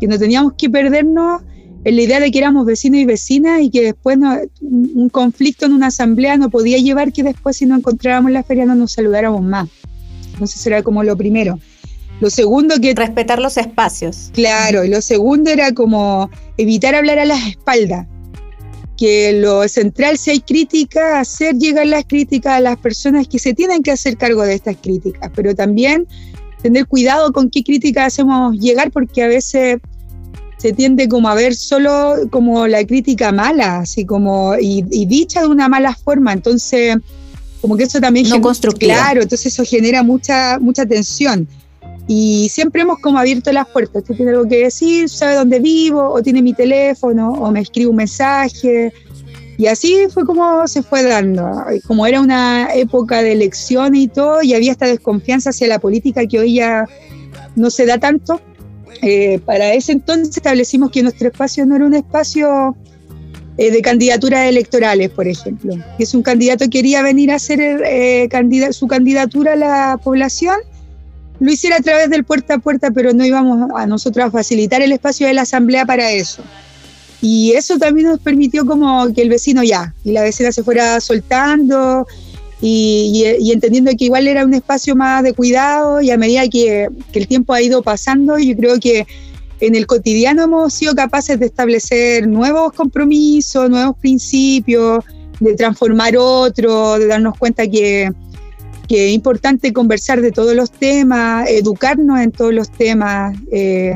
que 0.00 0.06
no 0.06 0.18
teníamos 0.18 0.54
que 0.54 0.70
perdernos 0.70 1.42
en 1.84 1.96
la 1.96 2.02
idea 2.02 2.20
de 2.20 2.30
que 2.30 2.38
éramos 2.38 2.66
vecinos 2.66 3.00
y 3.00 3.04
vecinas 3.04 3.60
y 3.60 3.70
que 3.70 3.82
después 3.82 4.18
un 4.60 5.08
conflicto 5.08 5.66
en 5.66 5.72
una 5.72 5.88
asamblea 5.88 6.36
no 6.36 6.50
podía 6.50 6.78
llevar 6.78 7.12
que 7.12 7.22
después 7.22 7.56
si 7.56 7.66
nos 7.66 7.78
encontráramos 7.78 8.30
en 8.30 8.34
la 8.34 8.42
feria 8.42 8.64
no 8.64 8.74
nos 8.74 8.92
saludáramos 8.92 9.42
más. 9.42 9.68
Entonces 10.32 10.66
era 10.66 10.82
como 10.82 11.04
lo 11.04 11.16
primero. 11.16 11.58
Lo 12.20 12.30
segundo 12.30 12.76
que... 12.80 12.94
Respetar 12.94 13.38
los 13.38 13.56
espacios. 13.56 14.30
Claro, 14.32 14.84
y 14.84 14.88
lo 14.88 15.00
segundo 15.00 15.50
era 15.50 15.72
como 15.72 16.30
evitar 16.56 16.94
hablar 16.94 17.18
a 17.18 17.24
las 17.24 17.46
espaldas. 17.46 18.06
Que 18.96 19.34
lo 19.34 19.68
central, 19.68 20.16
si 20.16 20.30
hay 20.30 20.40
crítica, 20.40 21.20
hacer 21.20 21.56
llegar 21.56 21.86
las 21.86 22.04
críticas 22.04 22.54
a 22.54 22.60
las 22.60 22.78
personas 22.78 23.28
que 23.28 23.38
se 23.38 23.52
tienen 23.52 23.82
que 23.82 23.90
hacer 23.90 24.16
cargo 24.16 24.42
de 24.42 24.54
estas 24.54 24.76
críticas, 24.76 25.30
pero 25.34 25.54
también 25.54 26.06
tener 26.62 26.86
cuidado 26.86 27.32
con 27.32 27.50
qué 27.50 27.62
crítica 27.62 28.06
hacemos 28.06 28.56
llegar, 28.58 28.90
porque 28.90 29.22
a 29.22 29.28
veces 29.28 29.78
se 30.56 30.72
tiende 30.72 31.08
como 31.08 31.28
a 31.28 31.34
ver 31.34 31.54
solo 31.54 32.14
como 32.30 32.66
la 32.66 32.84
crítica 32.84 33.32
mala, 33.32 33.80
así 33.80 34.04
como, 34.04 34.54
y, 34.58 34.82
dicha 35.06 35.42
de 35.42 35.48
una 35.48 35.68
mala 35.68 35.94
forma, 35.94 36.32
entonces, 36.32 36.96
como 37.60 37.76
que 37.76 37.84
eso 37.84 38.00
también... 38.00 38.28
No 38.28 38.40
constructivo. 38.40 38.92
Claro, 38.92 39.22
entonces 39.22 39.52
eso 39.52 39.64
genera 39.64 40.02
mucha, 40.02 40.58
mucha 40.58 40.86
tensión. 40.86 41.46
Y 42.08 42.48
siempre 42.50 42.82
hemos 42.82 42.98
como 43.00 43.18
abierto 43.18 43.52
las 43.52 43.66
puertas. 43.68 44.02
Usted 44.02 44.14
tiene 44.16 44.30
algo 44.32 44.48
que 44.48 44.64
decir, 44.64 45.08
sabe 45.08 45.34
dónde 45.34 45.58
vivo, 45.58 46.08
o 46.08 46.22
tiene 46.22 46.40
mi 46.40 46.54
teléfono, 46.54 47.32
o 47.32 47.50
me 47.50 47.60
escribe 47.60 47.90
un 47.90 47.96
mensaje. 47.96 48.92
Y 49.58 49.66
así 49.66 50.06
fue 50.12 50.24
como 50.24 50.68
se 50.68 50.82
fue 50.82 51.02
dando. 51.02 51.64
Como 51.86 52.06
era 52.06 52.20
una 52.20 52.72
época 52.74 53.22
de 53.22 53.32
elecciones 53.32 54.02
y 54.02 54.08
todo, 54.08 54.42
y 54.42 54.54
había 54.54 54.72
esta 54.72 54.86
desconfianza 54.86 55.50
hacia 55.50 55.66
la 55.66 55.78
política 55.78 56.26
que 56.26 56.38
hoy 56.38 56.54
ya 56.54 56.86
no 57.56 57.70
se 57.70 57.86
da 57.86 57.98
tanto. 57.98 58.40
Eh, 59.02 59.40
para 59.44 59.74
ese 59.74 59.92
entonces 59.92 60.36
establecimos 60.36 60.90
que 60.90 61.02
nuestro 61.02 61.28
espacio 61.28 61.66
no 61.66 61.76
era 61.76 61.84
un 61.84 61.94
espacio 61.94 62.76
eh, 63.58 63.70
de 63.70 63.82
candidaturas 63.82 64.48
electorales, 64.48 65.10
por 65.10 65.26
ejemplo. 65.26 65.74
Que 65.98 66.06
si 66.06 66.16
un 66.16 66.22
candidato 66.22 66.68
quería 66.70 67.02
venir 67.02 67.30
a 67.32 67.36
hacer 67.36 67.60
eh, 67.60 68.28
su 68.70 68.86
candidatura 68.86 69.54
a 69.54 69.56
la 69.56 70.00
población, 70.02 70.56
lo 71.40 71.52
hiciera 71.52 71.76
a 71.76 71.80
través 71.80 72.10
del 72.10 72.24
puerta 72.24 72.54
a 72.54 72.58
puerta, 72.58 72.90
pero 72.90 73.12
no 73.12 73.24
íbamos 73.24 73.70
a 73.76 73.86
nosotros 73.86 74.26
a 74.26 74.30
facilitar 74.30 74.82
el 74.82 74.92
espacio 74.92 75.26
de 75.26 75.34
la 75.34 75.42
asamblea 75.42 75.84
para 75.84 76.10
eso. 76.10 76.42
Y 77.20 77.52
eso 77.52 77.78
también 77.78 78.08
nos 78.08 78.20
permitió 78.20 78.66
como 78.66 79.12
que 79.12 79.22
el 79.22 79.28
vecino 79.28 79.62
ya, 79.62 79.94
y 80.04 80.12
la 80.12 80.22
vecina 80.22 80.52
se 80.52 80.62
fuera 80.62 81.00
soltando 81.00 82.06
y, 82.60 83.24
entendiendo 83.52 83.90
que 83.98 84.06
igual 84.06 84.28
era 84.28 84.44
un 84.44 84.54
espacio 84.54 84.96
más 84.96 85.22
de 85.22 85.34
cuidado 85.34 86.00
y 86.00 86.10
a 86.10 86.16
medida 86.16 86.48
que, 86.48 86.88
que 87.12 87.18
el 87.18 87.26
tiempo 87.26 87.52
ha 87.52 87.62
ido 87.62 87.82
pasando, 87.82 88.38
yo 88.38 88.56
creo 88.56 88.78
que 88.80 89.06
en 89.60 89.74
el 89.74 89.86
cotidiano 89.86 90.44
hemos 90.44 90.74
sido 90.74 90.94
capaces 90.94 91.38
de 91.38 91.46
establecer 91.46 92.26
nuevos 92.28 92.72
compromisos, 92.72 93.70
nuevos 93.70 93.96
principios, 93.96 95.04
de 95.40 95.54
transformar 95.54 96.16
otros, 96.16 96.98
de 96.98 97.06
darnos 97.06 97.36
cuenta 97.38 97.66
que, 97.66 98.10
que 98.88 99.08
es 99.08 99.14
importante 99.14 99.72
conversar 99.72 100.20
de 100.20 100.32
todos 100.32 100.54
los 100.54 100.70
temas, 100.70 101.48
educarnos 101.48 102.20
en 102.20 102.32
todos 102.32 102.52
los 102.52 102.70
temas, 102.70 103.36
eh, 103.50 103.94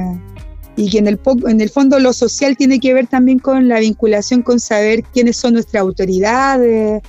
y 0.77 0.91
que 0.91 0.99
en 0.99 1.07
el, 1.07 1.21
en 1.47 1.61
el 1.61 1.71
fondo 1.71 1.99
lo 1.99 2.13
social 2.13 2.57
tiene 2.57 2.81
que 2.81 2.95
ver 2.95 3.07
también 3.07 3.39
con 3.39 3.69
la 3.69 3.81
vinculación 3.81 4.43
con 4.43 4.61
saber 4.61 5.03
quiénes 5.13 5.37
son 5.37 5.55
nuestras 5.55 5.83
autoridades, 5.83 7.03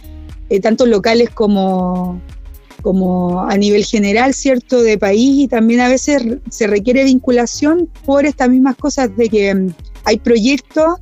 eh, 0.50 0.60
tanto 0.60 0.86
locales 0.86 1.30
como, 1.30 2.22
como 2.82 3.42
a 3.42 3.56
nivel 3.58 3.86
general, 3.86 4.34
¿cierto?, 4.34 4.82
de 4.84 4.98
país, 4.98 5.44
y 5.44 5.48
también 5.48 5.80
a 5.80 5.88
veces 5.88 6.22
se 6.50 6.68
requiere 6.68 7.04
vinculación 7.04 7.90
por 8.06 8.26
estas 8.26 8.50
mismas 8.50 8.76
cosas 8.76 9.16
de 9.16 9.30
que 9.30 9.56
mm, 9.56 9.74
hay 10.04 10.18
proyectos 10.18 11.00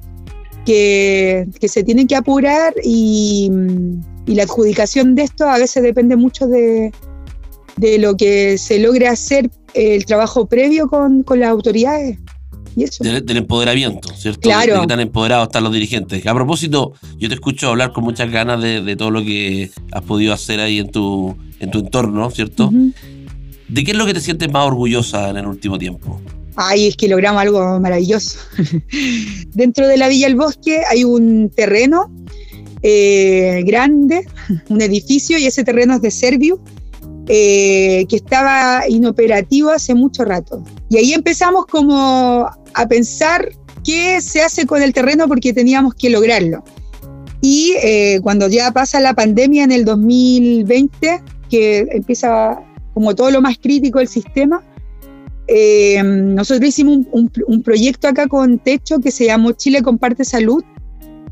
que, 0.69 1.47
que 1.59 1.67
se 1.67 1.83
tienen 1.83 2.05
que 2.05 2.15
apurar 2.15 2.73
y 2.83 3.51
y 4.29 4.35
la 4.35 4.43
adjudicación 4.43 5.15
de 5.15 5.23
esto 5.23 5.49
a 5.49 5.57
veces 5.57 5.81
depende 5.81 6.15
mucho 6.15 6.45
de, 6.47 6.91
lo 7.97 8.15
que 8.15 8.59
se 8.59 8.77
logre 8.77 9.07
hacer 9.07 9.49
el 9.73 10.05
trabajo 10.05 10.45
previo 10.45 10.87
con, 10.87 11.25
las 11.39 11.49
autoridades. 11.49 12.19
Y 12.75 12.83
eso. 12.83 13.03
Del, 13.03 13.37
empoderamiento, 13.37 14.13
¿cierto? 14.15 14.41
Claro. 14.41 14.75
De 14.75 14.81
que 14.81 14.87
tan 14.87 14.99
empoderados 14.99 15.47
están 15.47 15.63
los 15.63 15.73
dirigentes. 15.73 16.23
A 16.27 16.35
propósito, 16.35 16.93
yo 17.17 17.27
te 17.27 17.33
escucho 17.33 17.69
hablar 17.69 17.91
con 17.91 18.03
muchas 18.03 18.29
ganas 18.29 18.61
de, 18.61 18.95
todo 18.95 19.09
lo 19.09 19.23
que 19.23 19.71
has 19.91 20.03
podido 20.03 20.31
hacer 20.31 20.59
ahí 20.59 20.77
en 20.77 20.91
tu, 20.91 21.35
en 21.59 21.71
tu 21.71 21.79
entorno, 21.79 22.29
¿cierto? 22.29 22.69
¿De 23.67 23.83
qué 23.83 23.91
es 23.91 23.97
lo 23.97 24.05
que 24.05 24.13
te 24.13 24.21
sientes 24.21 24.51
más 24.51 24.67
orgullosa 24.67 25.29
en 25.31 25.37
el 25.37 25.47
último 25.47 25.79
tiempo? 25.79 26.21
Ay, 26.55 26.87
es 26.87 26.97
que 26.97 27.07
logramos 27.07 27.41
algo 27.41 27.79
maravilloso. 27.79 28.39
Dentro 29.53 29.87
de 29.87 29.97
la 29.97 30.07
Villa 30.07 30.27
El 30.27 30.35
Bosque 30.35 30.81
hay 30.89 31.03
un 31.03 31.49
terreno 31.49 32.11
eh, 32.81 33.63
grande, 33.65 34.25
un 34.69 34.81
edificio, 34.81 35.37
y 35.37 35.45
ese 35.45 35.63
terreno 35.63 35.95
es 35.95 36.01
de 36.01 36.11
Serviu, 36.11 36.59
eh, 37.27 38.05
que 38.09 38.15
estaba 38.15 38.87
inoperativo 38.87 39.69
hace 39.69 39.93
mucho 39.93 40.25
rato. 40.25 40.63
Y 40.89 40.97
ahí 40.97 41.13
empezamos 41.13 41.65
como 41.67 42.49
a 42.73 42.87
pensar 42.87 43.51
qué 43.83 44.21
se 44.21 44.41
hace 44.41 44.65
con 44.65 44.81
el 44.81 44.93
terreno 44.93 45.27
porque 45.27 45.53
teníamos 45.53 45.93
que 45.93 46.09
lograrlo. 46.09 46.63
Y 47.41 47.75
eh, 47.81 48.19
cuando 48.21 48.47
ya 48.47 48.71
pasa 48.71 48.99
la 48.99 49.13
pandemia 49.13 49.63
en 49.63 49.71
el 49.71 49.85
2020, 49.85 51.21
que 51.49 51.87
empieza 51.91 52.59
como 52.93 53.15
todo 53.15 53.31
lo 53.31 53.41
más 53.41 53.57
crítico 53.57 53.99
del 53.99 54.07
sistema, 54.07 54.61
nosotros 56.03 56.69
hicimos 56.69 56.99
un, 57.11 57.31
un, 57.47 57.63
proyecto 57.63 58.07
acá 58.07 58.27
con 58.27 58.59
Techo 58.59 58.99
que 58.99 59.11
se 59.11 59.25
llamó 59.25 59.53
Chile 59.53 59.81
Comparte 59.81 60.23
Salud, 60.23 60.63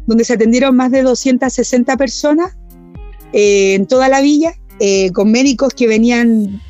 donde 0.07 0.23
se 0.23 0.33
atendieron 0.33 0.75
más 0.75 0.91
de 0.91 1.03
260 1.03 1.97
personas 1.97 2.57
eh, 3.33 3.75
en 3.75 3.85
toda 3.85 4.09
la 4.09 4.21
villa, 4.21 4.53
eh, 4.79 5.11
con 5.11 5.31
médicos 5.31 5.73
que 5.73 5.87
venían 5.87 6.61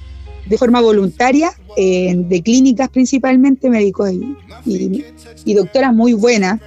de 0.47 0.57
forma 0.57 0.81
voluntaria, 0.81 1.51
eh, 1.75 2.15
de 2.17 2.41
clínicas 2.41 2.89
principalmente, 2.89 3.69
médicos 3.69 4.11
y, 4.65 5.53
doctoras 5.53 5.93
muy 5.93 6.13
buenas, 6.13 6.59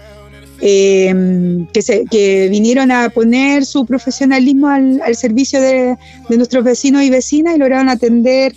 que, 0.60 1.80
se, 1.80 2.04
que, 2.04 2.48
vinieron 2.50 2.90
a 2.92 3.08
poner 3.08 3.64
su 3.64 3.86
profesionalismo 3.86 4.68
al, 4.68 5.16
servicio 5.16 5.60
de, 5.60 5.96
de, 6.28 6.36
nuestros 6.36 6.62
vecinos 6.62 7.02
y 7.02 7.10
vecinas 7.10 7.56
y 7.56 7.58
lograron 7.58 7.88
atender 7.88 8.52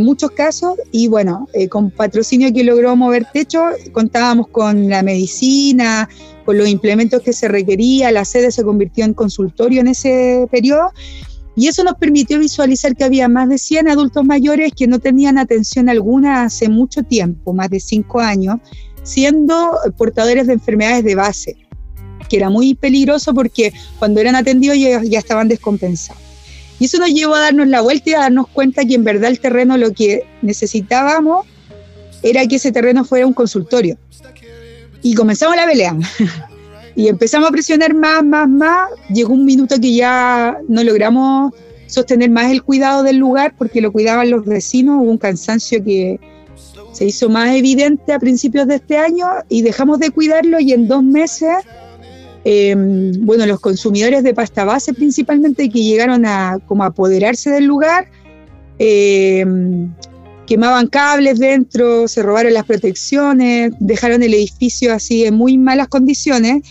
muchos 0.00 0.30
casos 0.30 0.74
y 0.92 1.08
bueno, 1.08 1.48
con 1.70 1.90
patrocinio 1.90 2.52
que 2.52 2.64
logró 2.64 2.94
mover 2.96 3.26
techo, 3.32 3.64
contábamos 3.92 4.48
con 4.48 4.88
la 4.88 5.02
medicina, 5.02 6.08
con 6.44 6.58
los 6.58 6.68
implementos 6.68 7.22
que 7.22 7.32
se 7.32 7.48
requería, 7.48 8.12
la 8.12 8.24
sede 8.24 8.52
se 8.52 8.62
convirtió 8.62 9.04
en 9.04 9.14
consultorio 9.14 9.80
en 9.80 9.88
ese 9.88 10.46
periodo 10.50 10.90
y 11.56 11.68
eso 11.68 11.84
nos 11.84 11.94
permitió 11.94 12.38
visualizar 12.38 12.96
que 12.96 13.04
había 13.04 13.28
más 13.28 13.48
de 13.48 13.58
100 13.58 13.88
adultos 13.88 14.24
mayores 14.24 14.72
que 14.76 14.86
no 14.86 14.98
tenían 14.98 15.38
atención 15.38 15.88
alguna 15.88 16.44
hace 16.44 16.68
mucho 16.68 17.02
tiempo, 17.02 17.52
más 17.52 17.70
de 17.70 17.80
5 17.80 18.20
años, 18.20 18.56
siendo 19.04 19.72
portadores 19.96 20.46
de 20.46 20.54
enfermedades 20.54 21.04
de 21.04 21.14
base, 21.14 21.56
que 22.28 22.38
era 22.38 22.50
muy 22.50 22.74
peligroso 22.74 23.32
porque 23.34 23.72
cuando 23.98 24.20
eran 24.20 24.34
atendidos 24.34 24.76
ya 24.78 25.18
estaban 25.18 25.48
descompensados. 25.48 26.23
Y 26.78 26.86
eso 26.86 26.98
nos 26.98 27.10
llevó 27.10 27.34
a 27.34 27.40
darnos 27.40 27.68
la 27.68 27.80
vuelta 27.80 28.10
y 28.10 28.14
a 28.14 28.20
darnos 28.20 28.48
cuenta 28.48 28.84
que 28.84 28.94
en 28.94 29.04
verdad 29.04 29.30
el 29.30 29.40
terreno 29.40 29.76
lo 29.76 29.92
que 29.92 30.24
necesitábamos 30.42 31.46
era 32.22 32.46
que 32.46 32.56
ese 32.56 32.72
terreno 32.72 33.04
fuera 33.04 33.26
un 33.26 33.34
consultorio. 33.34 33.98
Y 35.02 35.14
comenzamos 35.14 35.56
la 35.56 35.66
pelea. 35.66 35.96
y 36.96 37.08
empezamos 37.08 37.48
a 37.48 37.52
presionar 37.52 37.94
más, 37.94 38.24
más, 38.24 38.48
más. 38.48 38.88
Llegó 39.10 39.34
un 39.34 39.44
minuto 39.44 39.76
que 39.80 39.94
ya 39.94 40.58
no 40.68 40.82
logramos 40.82 41.52
sostener 41.86 42.30
más 42.30 42.50
el 42.50 42.62
cuidado 42.62 43.02
del 43.02 43.16
lugar 43.16 43.54
porque 43.56 43.80
lo 43.80 43.92
cuidaban 43.92 44.30
los 44.30 44.44
vecinos. 44.44 45.02
Hubo 45.02 45.10
un 45.10 45.18
cansancio 45.18 45.84
que 45.84 46.18
se 46.92 47.04
hizo 47.04 47.28
más 47.28 47.54
evidente 47.54 48.12
a 48.12 48.18
principios 48.18 48.66
de 48.66 48.76
este 48.76 48.96
año 48.96 49.26
y 49.48 49.62
dejamos 49.62 49.98
de 49.98 50.10
cuidarlo 50.10 50.60
y 50.60 50.72
en 50.72 50.86
dos 50.86 51.02
meses, 51.02 51.56
em, 52.44 53.12
bueno, 53.24 53.46
los 53.46 53.60
consumidores 53.60 54.22
de 54.22 54.34
pasta 54.34 54.64
base 54.64 54.92
principalmente 54.94 55.68
que 55.70 55.82
llegaron 55.82 56.26
a 56.26 56.58
como 56.66 56.84
apoderarse 56.84 57.50
del 57.50 57.64
lugar, 57.64 58.06
em, 58.78 59.90
quemaban 60.46 60.86
cables 60.88 61.38
dentro, 61.38 62.06
se 62.08 62.22
robaron 62.22 62.52
las 62.52 62.64
protecciones, 62.64 63.72
dejaron 63.80 64.22
el 64.22 64.34
edificio 64.34 64.92
así 64.92 65.24
en 65.24 65.34
muy 65.34 65.58
malas 65.58 65.88
condiciones 65.88 66.62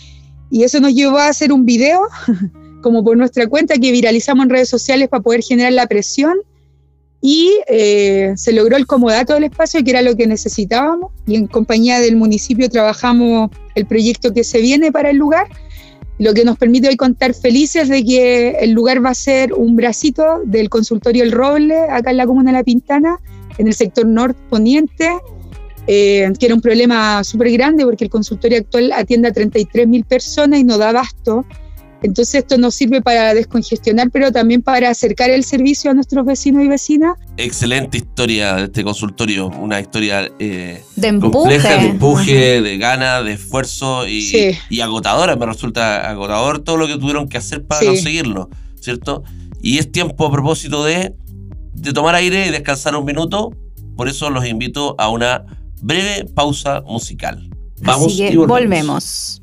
y 0.50 0.62
eso 0.62 0.80
nos 0.80 0.94
llevó 0.94 1.18
a 1.18 1.28
hacer 1.28 1.52
un 1.52 1.64
video 1.64 2.00
como 2.82 3.02
por 3.02 3.16
nuestra 3.16 3.46
cuenta 3.46 3.74
que 3.76 3.92
viralizamos 3.92 4.44
en 4.44 4.50
redes 4.50 4.68
sociales 4.68 5.08
para 5.08 5.22
poder 5.22 5.42
generar 5.42 5.72
la 5.72 5.86
presión 5.86 6.34
y 7.20 7.50
eh, 7.68 8.34
se 8.36 8.52
logró 8.52 8.76
el 8.76 8.86
comodato 8.86 9.32
del 9.32 9.44
espacio 9.44 9.82
que 9.82 9.90
era 9.90 10.02
lo 10.02 10.14
que 10.14 10.26
necesitábamos 10.26 11.10
y 11.26 11.36
en 11.36 11.46
compañía 11.46 11.98
del 11.98 12.16
municipio 12.16 12.68
trabajamos 12.68 13.50
el 13.74 13.86
proyecto 13.86 14.34
que 14.34 14.44
se 14.44 14.60
viene 14.60 14.92
para 14.92 15.10
el 15.10 15.16
lugar 15.16 15.48
lo 16.18 16.32
que 16.32 16.44
nos 16.44 16.56
permite 16.56 16.88
hoy 16.88 16.96
contar 16.96 17.34
felices 17.34 17.88
de 17.88 18.04
que 18.04 18.50
el 18.60 18.70
lugar 18.70 19.04
va 19.04 19.10
a 19.10 19.14
ser 19.14 19.52
un 19.52 19.76
bracito 19.76 20.42
del 20.44 20.68
consultorio 20.68 21.24
El 21.24 21.32
Roble, 21.32 21.76
acá 21.90 22.10
en 22.10 22.18
la 22.18 22.26
comuna 22.26 22.52
de 22.52 22.58
La 22.58 22.64
Pintana, 22.64 23.18
en 23.58 23.66
el 23.66 23.74
sector 23.74 24.06
norte-poniente, 24.06 25.10
eh, 25.86 26.32
que 26.38 26.46
era 26.46 26.54
un 26.54 26.60
problema 26.60 27.22
súper 27.24 27.50
grande 27.50 27.84
porque 27.84 28.04
el 28.04 28.10
consultorio 28.10 28.58
actual 28.58 28.92
atiende 28.92 29.28
a 29.28 29.32
33 29.32 29.86
mil 29.86 30.04
personas 30.04 30.60
y 30.60 30.64
no 30.64 30.78
da 30.78 30.90
abasto. 30.90 31.44
Entonces 32.04 32.36
esto 32.36 32.58
nos 32.58 32.74
sirve 32.74 33.00
para 33.02 33.34
descongestionar, 33.34 34.10
pero 34.10 34.30
también 34.30 34.62
para 34.62 34.90
acercar 34.90 35.30
el 35.30 35.42
servicio 35.42 35.90
a 35.90 35.94
nuestros 35.94 36.24
vecinos 36.24 36.62
y 36.64 36.68
vecinas. 36.68 37.16
Excelente 37.36 37.98
historia 37.98 38.54
de 38.54 38.64
este 38.64 38.84
consultorio, 38.84 39.48
una 39.48 39.80
historia 39.80 40.30
eh, 40.38 40.82
de 40.96 41.08
empuje, 41.08 41.58
de 41.58 41.74
empuje, 41.74 42.62
de 42.62 42.78
ganas, 42.78 43.24
de 43.24 43.32
esfuerzo 43.32 44.06
y, 44.06 44.56
y, 44.68 44.80
agotadora. 44.80 45.34
Me 45.34 45.46
resulta 45.46 46.08
agotador 46.08 46.60
todo 46.60 46.76
lo 46.76 46.86
que 46.86 46.98
tuvieron 46.98 47.28
que 47.28 47.38
hacer 47.38 47.64
para 47.64 47.84
conseguirlo, 47.84 48.50
¿cierto? 48.80 49.24
Y 49.62 49.78
es 49.78 49.90
tiempo 49.90 50.26
a 50.26 50.30
propósito 50.30 50.84
de 50.84 51.14
de 51.74 51.92
tomar 51.92 52.14
aire 52.14 52.46
y 52.46 52.50
descansar 52.50 52.96
un 52.96 53.04
minuto. 53.04 53.50
Por 53.96 54.08
eso 54.08 54.30
los 54.30 54.46
invito 54.46 54.94
a 54.98 55.08
una 55.08 55.44
breve 55.82 56.24
pausa 56.34 56.82
musical. 56.82 57.48
Vamos 57.80 58.14
Así 58.14 58.24
y 58.24 58.36
volvemos. 58.36 59.42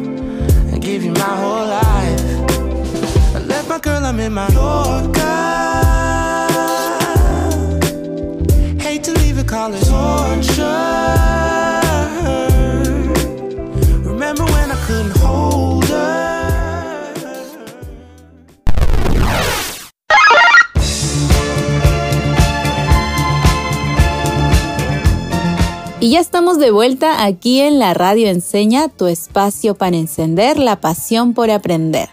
give 0.81 1.03
you 1.03 1.11
my 1.11 1.35
whole 1.41 1.67
life. 1.67 2.21
I 3.35 3.39
left 3.39 3.69
my 3.69 3.79
girl, 3.79 4.03
I'm 4.03 4.19
in 4.19 4.33
my 4.33 4.47
Yorker. 4.49 5.21
Hate 8.81 9.03
to 9.05 9.11
leave 9.13 9.37
it, 9.37 9.47
call 9.47 9.73
it 9.73 9.83
torture. 9.85 10.65
Remember 14.09 14.43
when 14.45 14.71
I 14.71 14.77
couldn't 14.87 15.17
hold 15.17 15.85
Y 26.01 26.09
ya 26.09 26.19
estamos 26.19 26.57
de 26.57 26.71
vuelta 26.71 27.23
aquí 27.23 27.59
en 27.59 27.77
la 27.77 27.93
radio 27.93 28.27
Enseña, 28.27 28.89
tu 28.89 29.05
espacio 29.05 29.75
para 29.75 29.95
encender 29.95 30.57
la 30.57 30.81
pasión 30.81 31.35
por 31.35 31.51
aprender. 31.51 32.09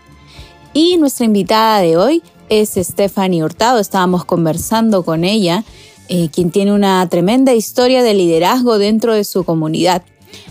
Y 0.75 0.99
nuestra 0.99 1.25
invitada 1.25 1.81
de 1.81 1.97
hoy 1.97 2.23
es 2.51 2.75
Stephanie 2.75 3.43
Hurtado. 3.43 3.79
Estábamos 3.79 4.27
conversando 4.27 5.05
con 5.05 5.25
ella 5.25 5.65
eh, 6.11 6.29
quien 6.31 6.51
tiene 6.51 6.75
una 6.75 7.09
tremenda 7.09 7.55
historia 7.55 8.03
de 8.03 8.13
liderazgo 8.13 8.77
dentro 8.77 9.15
de 9.15 9.25
su 9.25 9.43
comunidad. 9.45 10.03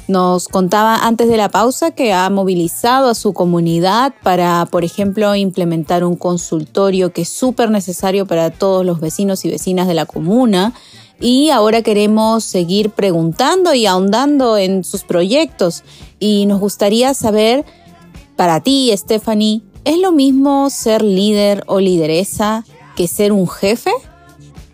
Nos 0.08 0.47
contaba 0.47 1.06
antes 1.06 1.30
de 1.30 1.38
la 1.38 1.50
pausa 1.50 1.91
que 1.91 2.13
ha 2.13 2.28
movilizado 2.32 3.08
a 3.08 3.13
su 3.13 3.34
comunidad 3.34 4.15
para, 4.23 4.65
por 4.65 4.84
ejemplo, 4.84 5.36
implementar 5.36 6.04
un 6.04 6.15
consultorio 6.15 7.13
que 7.13 7.21
es 7.21 7.30
súper 7.30 7.69
necesario 7.69 8.26
para 8.26 8.50
todos 8.50 8.84
los 8.84 9.00
vecinos 9.00 9.45
y 9.45 9.52
vecinas 9.52 9.88
de 9.88 9.93
la 9.93 10.08
comuna. 10.08 10.73
Y 11.19 11.49
ahora 11.49 11.82
queremos 11.82 12.43
seguir 12.43 12.91
preguntando 12.91 13.73
y 13.73 13.86
ahondando 13.86 14.58
en 14.58 14.84
sus 14.84 15.03
proyectos. 15.03 15.84
Y 16.19 16.45
nos 16.45 16.60
gustaría 16.60 17.13
saber, 17.13 17.65
para 18.36 18.62
ti, 18.62 18.91
Stephanie, 18.95 19.62
¿es 19.84 19.97
lo 19.97 20.12
mismo 20.12 20.69
ser 20.69 21.01
líder 21.03 21.63
o 21.67 21.80
lideresa 21.80 22.65
que 22.95 23.08
ser 23.08 23.32
un 23.32 23.47
jefe? 23.47 23.91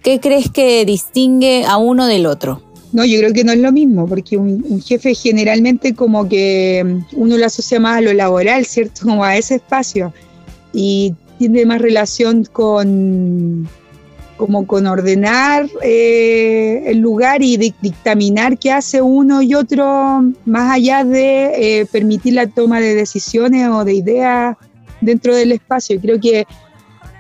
¿Qué 0.02 0.20
crees 0.20 0.50
que 0.50 0.86
distingue 0.86 1.66
a 1.66 1.78
uno 1.78 2.08
del 2.08 2.26
otro? 2.26 2.62
No, 2.94 3.04
yo 3.06 3.18
creo 3.20 3.34
que 3.34 3.44
no 3.44 3.54
es 3.54 3.60
lo 3.60 3.72
mismo, 3.72 4.08
porque 4.08 4.38
un, 4.38 4.82
jefe 4.82 5.16
generalmente 5.16 5.96
como 5.96 6.30
que 6.30 6.84
mm, 6.86 7.16
uno 7.20 7.38
lo 7.38 7.46
asocia 7.46 7.80
más 7.80 7.98
a 7.98 8.02
lo 8.02 8.14
laboral, 8.14 8.66
¿cierto? 8.66 9.02
Como 9.04 9.24
a 9.24 9.36
ese 9.36 9.56
espacio. 9.56 10.14
Y 10.74 11.16
tiene 11.40 11.66
más 11.66 11.82
relación 11.82 12.46
con 12.46 13.68
como 14.44 14.68
con 14.68 14.88
ordenar 14.88 15.70
eh, 15.82 16.84
el 16.88 16.98
lugar 16.98 17.42
y 17.42 17.56
dictaminar 17.56 18.58
qué 18.58 18.74
hace 18.74 19.02
uno 19.02 19.42
y 19.42 19.56
otro, 19.56 20.22
más 20.44 20.70
allá 20.70 21.06
de 21.06 21.80
eh, 21.80 21.86
permitir 21.86 22.34
la 22.34 22.48
toma 22.48 22.82
de 22.82 22.94
decisiones 22.94 23.70
o 23.70 23.86
de 23.86 23.94
ideas 23.94 24.58
dentro 25.00 25.34
del 25.34 25.54
espacio. 25.54 25.98
Creo 26.02 26.20
que 26.20 26.46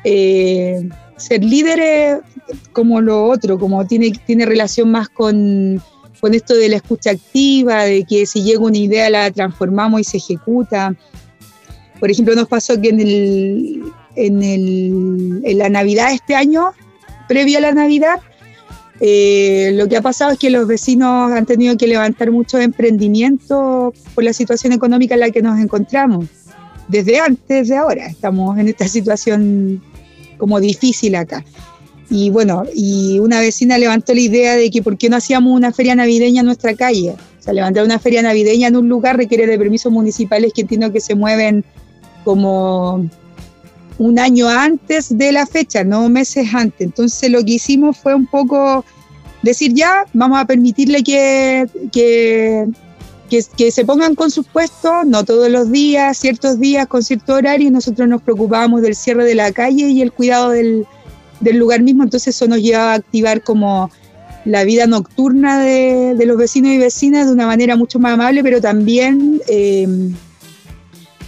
eh, 0.03 0.89
ser 1.15 1.45
líder 1.45 2.23
como 2.73 2.99
lo 2.99 3.23
otro, 3.23 3.57
como 3.57 3.88
tiene, 3.88 4.12
tiene 4.25 4.45
relación 4.45 4.91
más 4.91 5.07
con, 5.07 5.81
con 6.19 6.33
esto 6.33 6.55
de 6.55 6.67
la 6.67 6.75
escucha 6.75 7.12
activa, 7.12 7.86
de 7.86 8.03
que 8.03 8.25
si 8.25 8.43
llega 8.43 8.59
una 8.59 8.79
idea 8.79 9.09
la 9.09 9.31
transformamos 9.31 10.01
y 10.01 10.03
se 10.03 10.17
ejecuta. 10.17 10.93
Por 12.01 12.12
ejemplo, 12.12 12.36
nos 12.36 12.49
pasó 12.49 12.81
que 12.81 12.89
en, 12.89 12.99
el, 12.99 13.81
en, 14.17 14.43
el, 14.43 15.41
en 15.45 15.57
la 15.57 15.69
Navidad 15.69 16.12
este 16.12 16.36
año, 16.36 16.73
previo 17.27 17.57
a 17.57 17.62
la 17.62 17.71
Navidad, 17.71 18.19
eh, 18.99 19.71
lo 19.73 19.88
que 19.88 19.97
ha 19.97 20.01
pasado 20.01 20.31
es 20.31 20.39
que 20.39 20.49
los 20.49 20.67
vecinos 20.67 21.31
han 21.31 21.45
tenido 21.45 21.75
que 21.77 21.88
levantar 21.88 22.31
muchos 22.31 22.62
emprendimientos 22.62 23.93
por 24.15 24.23
la 24.23 24.33
situación 24.33 24.73
económica 24.73 25.15
en 25.15 25.19
la 25.21 25.31
que 25.31 25.41
nos 25.41 25.59
encontramos. 25.59 26.27
Desde 26.88 27.19
antes 27.19 27.69
de 27.69 27.77
ahora 27.77 28.05
estamos 28.07 28.57
en 28.57 28.67
esta 28.67 28.88
situación 28.88 29.81
como 30.38 30.59
difícil 30.59 31.15
acá. 31.15 31.43
Y 32.09 32.29
bueno, 32.29 32.63
y 32.75 33.19
una 33.19 33.39
vecina 33.39 33.77
levantó 33.77 34.13
la 34.13 34.19
idea 34.19 34.55
de 34.55 34.69
que 34.69 34.83
por 34.83 34.97
qué 34.97 35.09
no 35.09 35.17
hacíamos 35.17 35.55
una 35.55 35.71
feria 35.71 35.95
navideña 35.95 36.41
en 36.41 36.45
nuestra 36.45 36.75
calle. 36.75 37.15
O 37.39 37.43
sea, 37.43 37.53
levantar 37.53 37.83
una 37.83 37.99
feria 37.99 38.21
navideña 38.21 38.67
en 38.67 38.75
un 38.75 38.88
lugar 38.88 39.17
requiere 39.17 39.47
de 39.47 39.57
permisos 39.57 39.91
municipales 39.91 40.53
que 40.53 40.62
entiendo 40.62 40.93
que 40.93 41.01
se 41.01 41.15
mueven 41.15 41.65
como 42.23 43.09
un 43.97 44.19
año 44.19 44.49
antes 44.49 45.17
de 45.17 45.32
la 45.32 45.45
fecha, 45.45 45.84
no 45.84 46.10
meses 46.10 46.53
antes. 46.53 46.82
Entonces 46.82 47.29
lo 47.29 47.43
que 47.43 47.53
hicimos 47.53 47.97
fue 47.97 48.15
un 48.15 48.27
poco 48.27 48.84
decir 49.41 49.73
ya, 49.73 50.06
vamos 50.13 50.39
a 50.39 50.45
permitirle 50.45 51.03
que, 51.03 51.67
que, 51.91 52.67
que, 53.29 53.71
se 53.71 53.86
pongan 53.86 54.15
con 54.15 54.32
sus 54.32 54.47
puestos, 54.47 55.06
no 55.06 55.23
todos 55.25 55.49
los 55.49 55.71
días, 55.71 56.17
ciertos 56.17 56.60
días, 56.60 56.88
con 56.88 57.03
cierto 57.03 57.36
horario, 57.36 57.69
nosotros 57.69 58.08
nos 58.08 58.21
preocupábamos 58.21 58.82
del 58.82 58.95
cierre 58.95 59.25
de 59.25 59.36
la 59.36 59.51
calle 59.51 59.88
y 59.89 60.01
el 60.01 60.12
cuidado 60.12 60.51
del, 60.51 60.86
del 61.41 61.58
lugar 61.58 61.82
mismo, 61.82 62.03
entonces 62.03 62.36
eso 62.36 62.47
nos 62.47 62.62
llevaba 62.62 62.93
a 62.93 62.95
activar 62.95 63.43
como 63.43 63.91
la 64.45 64.63
vida 64.63 64.88
nocturna 64.88 65.60
de, 65.60 66.15
de 66.15 66.25
los 66.25 66.38
vecinos 66.38 66.71
y 66.71 66.77
vecinas 66.77 67.27
de 67.27 67.34
una 67.34 67.47
manera 67.47 67.75
mucho 67.75 67.99
más 67.99 68.13
amable, 68.13 68.43
pero 68.43 68.62
también... 68.62 69.41
Eh, 69.47 69.88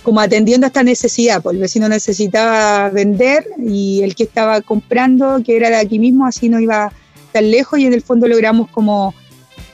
como 0.06 0.20
atendiendo 0.22 0.66
a 0.66 0.70
esta 0.70 0.84
necesidad, 0.84 1.42
pues 1.42 1.56
el 1.56 1.62
vecino 1.62 1.90
necesitaba 1.90 2.90
vender 2.92 3.48
y 3.58 4.04
el 4.04 4.14
que 4.14 4.24
estaba 4.24 4.62
comprando, 4.62 5.42
que 5.44 5.58
era 5.58 5.70
de 5.70 5.78
aquí 5.78 5.98
mismo, 5.98 6.28
así 6.28 6.48
no 6.48 6.60
iba 6.60 6.94
tan 7.34 7.50
lejos 7.50 7.80
y 7.80 7.88
en 7.88 7.94
el 7.94 8.04
fondo 8.04 8.28
logramos 8.28 8.70
como 8.70 9.16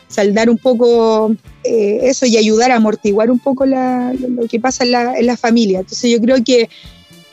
saldar 0.07 0.49
un 0.49 0.57
poco 0.57 1.35
eh, 1.65 1.99
eso 2.03 2.25
y 2.25 2.37
ayudar 2.37 2.71
a 2.71 2.77
amortiguar 2.77 3.29
un 3.29 3.39
poco 3.39 3.65
lo 3.65 4.47
que 4.49 4.59
pasa 4.59 4.85
en 4.85 4.91
la, 4.91 5.17
en 5.17 5.25
la, 5.25 5.35
familia. 5.35 5.79
Entonces 5.79 6.09
yo 6.09 6.21
creo 6.21 6.41
que 6.43 6.69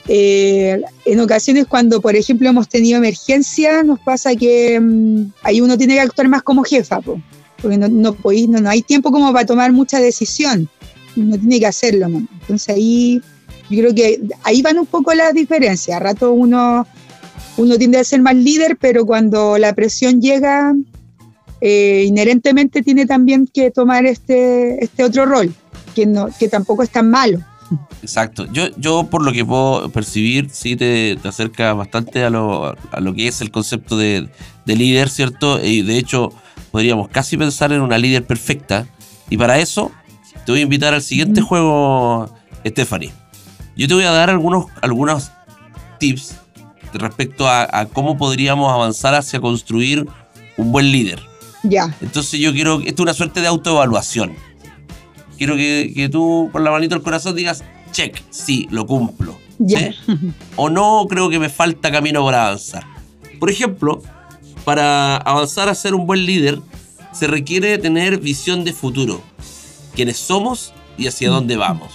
eh, 0.08 0.82
en 1.04 1.20
ocasiones 1.20 1.66
cuando, 1.68 2.00
por 2.00 2.16
ejemplo, 2.16 2.48
hemos 2.48 2.68
tenido 2.68 2.98
emergencia, 2.98 3.84
nos 3.84 4.00
pasa 4.00 4.34
que 4.34 4.80
mm, 4.80 5.32
ahí 5.44 5.60
uno 5.60 5.78
tiene 5.78 5.94
que 5.94 6.00
actuar 6.00 6.28
más 6.28 6.42
como 6.42 6.64
jefa, 6.64 7.00
porque 7.00 7.78
no, 7.78 7.88
no, 7.88 8.16
no, 8.20 8.60
no 8.60 8.70
hay 8.70 8.82
tiempo 8.82 9.12
como 9.12 9.32
para 9.32 9.46
tomar 9.46 9.70
mucha 9.70 10.00
decisión 10.00 10.68
no 11.18 11.38
tiene 11.38 11.60
que 11.60 11.66
hacerlo. 11.66 12.06
Entonces 12.06 12.68
ahí 12.68 13.20
yo 13.70 13.80
creo 13.80 13.94
que 13.94 14.20
ahí 14.44 14.62
van 14.62 14.78
un 14.78 14.86
poco 14.86 15.12
las 15.14 15.34
diferencias. 15.34 15.96
A 15.96 16.00
rato 16.00 16.32
uno, 16.32 16.86
uno 17.56 17.76
tiende 17.76 17.98
a 17.98 18.04
ser 18.04 18.22
más 18.22 18.34
líder, 18.34 18.78
pero 18.80 19.04
cuando 19.04 19.58
la 19.58 19.74
presión 19.74 20.20
llega, 20.20 20.74
eh, 21.60 22.04
inherentemente 22.06 22.82
tiene 22.82 23.06
también 23.06 23.48
que 23.52 23.70
tomar 23.70 24.06
este, 24.06 24.82
este 24.82 25.04
otro 25.04 25.26
rol, 25.26 25.52
que, 25.94 26.06
no, 26.06 26.28
que 26.38 26.48
tampoco 26.48 26.82
es 26.82 26.90
tan 26.90 27.10
malo. 27.10 27.40
Exacto. 28.00 28.46
Yo, 28.50 28.68
yo 28.78 29.08
por 29.10 29.22
lo 29.22 29.32
que 29.32 29.44
puedo 29.44 29.90
percibir, 29.90 30.48
sí 30.50 30.74
te, 30.74 31.18
te 31.20 31.28
acerca 31.28 31.74
bastante 31.74 32.24
a 32.24 32.30
lo, 32.30 32.74
a 32.90 33.00
lo 33.00 33.12
que 33.12 33.28
es 33.28 33.42
el 33.42 33.50
concepto 33.50 33.98
de, 33.98 34.28
de 34.64 34.76
líder, 34.76 35.10
¿cierto? 35.10 35.62
Y 35.62 35.82
de 35.82 35.98
hecho, 35.98 36.32
podríamos 36.70 37.08
casi 37.08 37.36
pensar 37.36 37.72
en 37.72 37.82
una 37.82 37.98
líder 37.98 38.24
perfecta. 38.24 38.86
Y 39.28 39.36
para 39.36 39.58
eso 39.58 39.92
te 40.48 40.52
voy 40.52 40.60
a 40.60 40.62
invitar 40.62 40.94
al 40.94 41.02
siguiente 41.02 41.42
juego, 41.42 42.34
Stephanie. 42.64 43.12
Yo 43.76 43.86
te 43.86 43.92
voy 43.92 44.04
a 44.04 44.12
dar 44.12 44.30
algunos, 44.30 44.64
algunos 44.80 45.30
tips 45.98 46.36
respecto 46.94 47.46
a, 47.46 47.86
cómo 47.92 48.16
podríamos 48.16 48.72
avanzar 48.72 49.14
hacia 49.14 49.40
construir 49.40 50.08
un 50.56 50.72
buen 50.72 50.90
líder. 50.90 51.20
Ya. 51.64 51.94
Entonces 52.00 52.40
yo 52.40 52.54
quiero, 52.54 52.80
esto 52.80 52.94
es 52.94 53.00
una 53.00 53.12
suerte 53.12 53.42
de 53.42 53.46
autoevaluación. 53.46 54.32
Quiero 55.36 55.54
que, 55.54 56.08
tú 56.10 56.48
con 56.50 56.64
la 56.64 56.70
manito 56.70 56.94
al 56.94 57.02
corazón 57.02 57.36
digas, 57.36 57.62
check, 57.92 58.18
sí, 58.30 58.66
lo 58.70 58.86
cumplo. 58.86 59.38
Ya. 59.58 59.92
O 60.56 60.70
no, 60.70 61.04
creo 61.10 61.28
que 61.28 61.38
me 61.38 61.50
falta 61.50 61.92
camino 61.92 62.24
para 62.24 62.46
avanzar. 62.46 62.86
Por 63.38 63.50
ejemplo, 63.50 64.02
para 64.64 65.18
avanzar 65.18 65.68
a 65.68 65.74
ser 65.74 65.94
un 65.94 66.06
buen 66.06 66.24
líder, 66.24 66.58
se 67.12 67.26
requiere 67.26 67.76
tener 67.76 68.18
visión 68.18 68.64
de 68.64 68.72
futuro 68.72 69.22
quiénes 69.98 70.16
somos 70.16 70.72
y 70.96 71.08
hacia 71.08 71.28
dónde 71.28 71.56
vamos. 71.56 71.92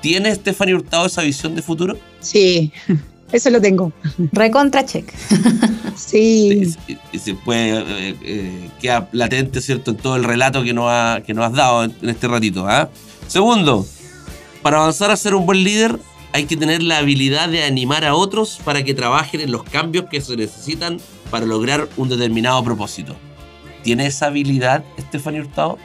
¿Tiene 0.00 0.34
Stephanie 0.34 0.74
Hurtado 0.74 1.06
esa 1.06 1.22
visión 1.22 1.54
de 1.54 1.62
futuro? 1.62 1.96
Sí, 2.18 2.72
eso 3.32 3.50
lo 3.50 3.60
tengo. 3.60 3.92
Recontra 4.32 4.84
check. 4.84 5.12
Sí. 5.96 6.74
Y, 7.12 7.18
se 7.20 7.34
puede, 7.34 7.78
eh, 7.78 8.16
eh, 8.24 8.70
queda 8.80 9.08
latente, 9.12 9.60
¿cierto?, 9.60 9.92
en 9.92 9.96
todo 9.96 10.16
el 10.16 10.24
relato 10.24 10.64
que 10.64 10.74
nos, 10.74 10.90
que 11.22 11.32
nos 11.34 11.44
has 11.44 11.52
dado 11.52 11.84
en, 11.84 11.94
este 12.08 12.26
ratito. 12.26 12.66
¿ah? 12.66 12.90
Segundo, 13.28 13.86
para 14.60 14.78
avanzar 14.78 15.12
a 15.12 15.16
ser 15.16 15.36
un 15.36 15.46
buen 15.46 15.62
líder 15.62 16.00
hay 16.32 16.46
que 16.46 16.56
tener 16.56 16.82
la 16.82 16.98
habilidad 16.98 17.48
de 17.48 17.62
animar 17.62 18.04
a 18.04 18.16
otros 18.16 18.58
para 18.64 18.82
que 18.82 18.92
trabajen 18.92 19.40
en 19.40 19.52
los 19.52 19.62
cambios 19.62 20.06
que 20.10 20.20
se 20.20 20.36
necesitan 20.36 20.98
para 21.30 21.46
lograr 21.46 21.88
un 21.96 22.08
determinado 22.08 22.64
propósito. 22.64 23.14
¿Tiene 23.84 24.06
esa 24.06 24.26
habilidad, 24.26 24.82
Stephanie 24.98 25.42
Hurtado? 25.42 25.78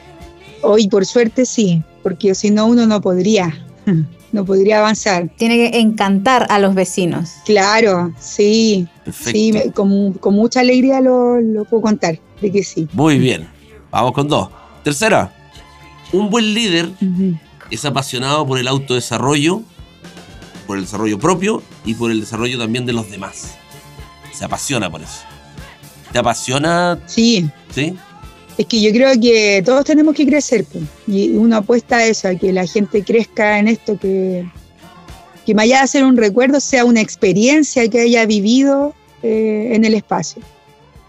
Hoy, 0.61 0.87
por 0.87 1.05
suerte, 1.05 1.45
sí, 1.45 1.83
porque 2.03 2.35
si 2.35 2.49
no, 2.51 2.65
uno 2.67 2.85
no 2.85 3.01
podría, 3.01 3.53
no 4.31 4.45
podría 4.45 4.79
avanzar. 4.79 5.29
Tiene 5.37 5.55
que 5.57 5.79
encantar 5.79 6.47
a 6.49 6.59
los 6.59 6.75
vecinos. 6.75 7.31
Claro, 7.45 8.13
sí. 8.19 8.87
Sí, 9.11 9.53
con, 9.73 10.17
mucha 10.33 10.59
alegría 10.59 11.01
lo, 11.01 11.39
puedo 11.69 11.81
contar, 11.81 12.19
de 12.41 12.51
que 12.51 12.63
sí. 12.63 12.87
Muy 12.93 13.17
bien, 13.17 13.47
vamos 13.91 14.11
con 14.13 14.27
dos. 14.27 14.49
Tercera, 14.83 15.33
un 16.11 16.29
buen 16.29 16.53
líder 16.53 16.89
es 17.71 17.85
apasionado 17.85 18.45
por 18.45 18.59
el 18.59 18.67
autodesarrollo, 18.67 19.61
por 20.67 20.77
el 20.77 20.83
desarrollo 20.83 21.17
propio 21.19 21.63
y 21.85 21.95
por 21.95 22.11
el 22.11 22.19
desarrollo 22.19 22.57
también 22.57 22.85
de 22.85 22.93
los 22.93 23.09
demás. 23.09 23.55
Se 24.31 24.45
apasiona 24.45 24.89
por 24.89 25.01
eso. 25.01 25.21
¿Te 26.11 26.19
apasiona? 26.19 26.99
Sí. 27.05 27.49
¿Sí? 27.73 27.95
Es 28.59 28.65
que 28.65 28.81
yo 28.81 28.91
creo 28.91 29.17
que 29.21 29.63
todos 29.65 29.85
tenemos 29.85 30.13
que 30.13 30.27
crecer, 30.27 30.65
y 31.07 31.29
uno 31.29 31.55
apuesta 31.55 31.95
a 31.95 32.05
eso, 32.05 32.27
a 32.27 32.35
que 32.35 32.51
la 32.51 32.67
gente 32.67 33.05
crezca 33.05 33.57
en 33.57 33.69
esto, 33.69 33.97
que, 33.97 34.45
que 35.45 35.55
más 35.55 35.63
allá 35.63 35.81
de 35.83 35.87
ser 35.87 36.03
un 36.03 36.17
recuerdo, 36.17 36.59
sea 36.59 36.83
una 36.83 36.99
experiencia 36.99 37.87
que 37.89 38.01
haya 38.01 38.25
vivido 38.25 38.93
eh, 39.23 39.69
en 39.71 39.85
el 39.85 39.93
espacio, 39.93 40.41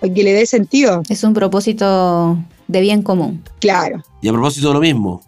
que 0.00 0.22
le 0.22 0.32
dé 0.32 0.46
sentido. 0.46 1.02
Es 1.08 1.24
un 1.24 1.34
propósito 1.34 2.38
de 2.68 2.80
bien 2.80 3.02
común. 3.02 3.42
Claro. 3.58 4.00
Y 4.22 4.28
a 4.28 4.32
propósito 4.32 4.68
de 4.68 4.74
lo 4.74 4.80
mismo, 4.80 5.20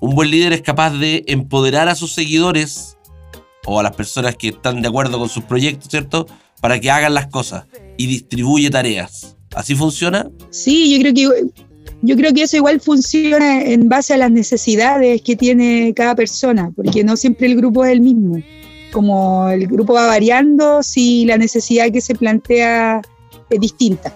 un 0.00 0.14
buen 0.14 0.30
líder 0.30 0.52
es 0.52 0.60
capaz 0.60 0.90
de 0.90 1.24
empoderar 1.28 1.88
a 1.88 1.94
sus 1.94 2.12
seguidores 2.12 2.98
o 3.64 3.80
a 3.80 3.82
las 3.82 3.96
personas 3.96 4.36
que 4.36 4.48
están 4.48 4.82
de 4.82 4.88
acuerdo 4.88 5.18
con 5.18 5.30
sus 5.30 5.44
proyectos, 5.44 5.88
¿cierto? 5.88 6.26
Para 6.60 6.78
que 6.78 6.90
hagan 6.90 7.14
las 7.14 7.28
cosas 7.28 7.64
y 7.96 8.06
distribuye 8.06 8.68
tareas. 8.68 9.38
¿Así 9.54 9.74
funciona? 9.74 10.30
Sí, 10.50 10.94
yo 10.94 11.00
creo 11.00 11.14
que 11.14 11.69
yo 12.02 12.16
creo 12.16 12.32
que 12.32 12.42
eso 12.42 12.56
igual 12.56 12.80
funciona 12.80 13.62
en 13.62 13.88
base 13.88 14.14
a 14.14 14.16
las 14.16 14.30
necesidades 14.30 15.22
que 15.22 15.36
tiene 15.36 15.92
cada 15.94 16.14
persona, 16.14 16.72
porque 16.74 17.04
no 17.04 17.16
siempre 17.16 17.46
el 17.46 17.56
grupo 17.56 17.84
es 17.84 17.92
el 17.92 18.00
mismo. 18.00 18.42
Como 18.92 19.48
el 19.48 19.66
grupo 19.66 19.92
va 19.92 20.06
variando, 20.06 20.82
si 20.82 21.24
la 21.26 21.36
necesidad 21.36 21.90
que 21.92 22.00
se 22.00 22.14
plantea 22.14 23.02
es 23.50 23.60
distinta. 23.60 24.12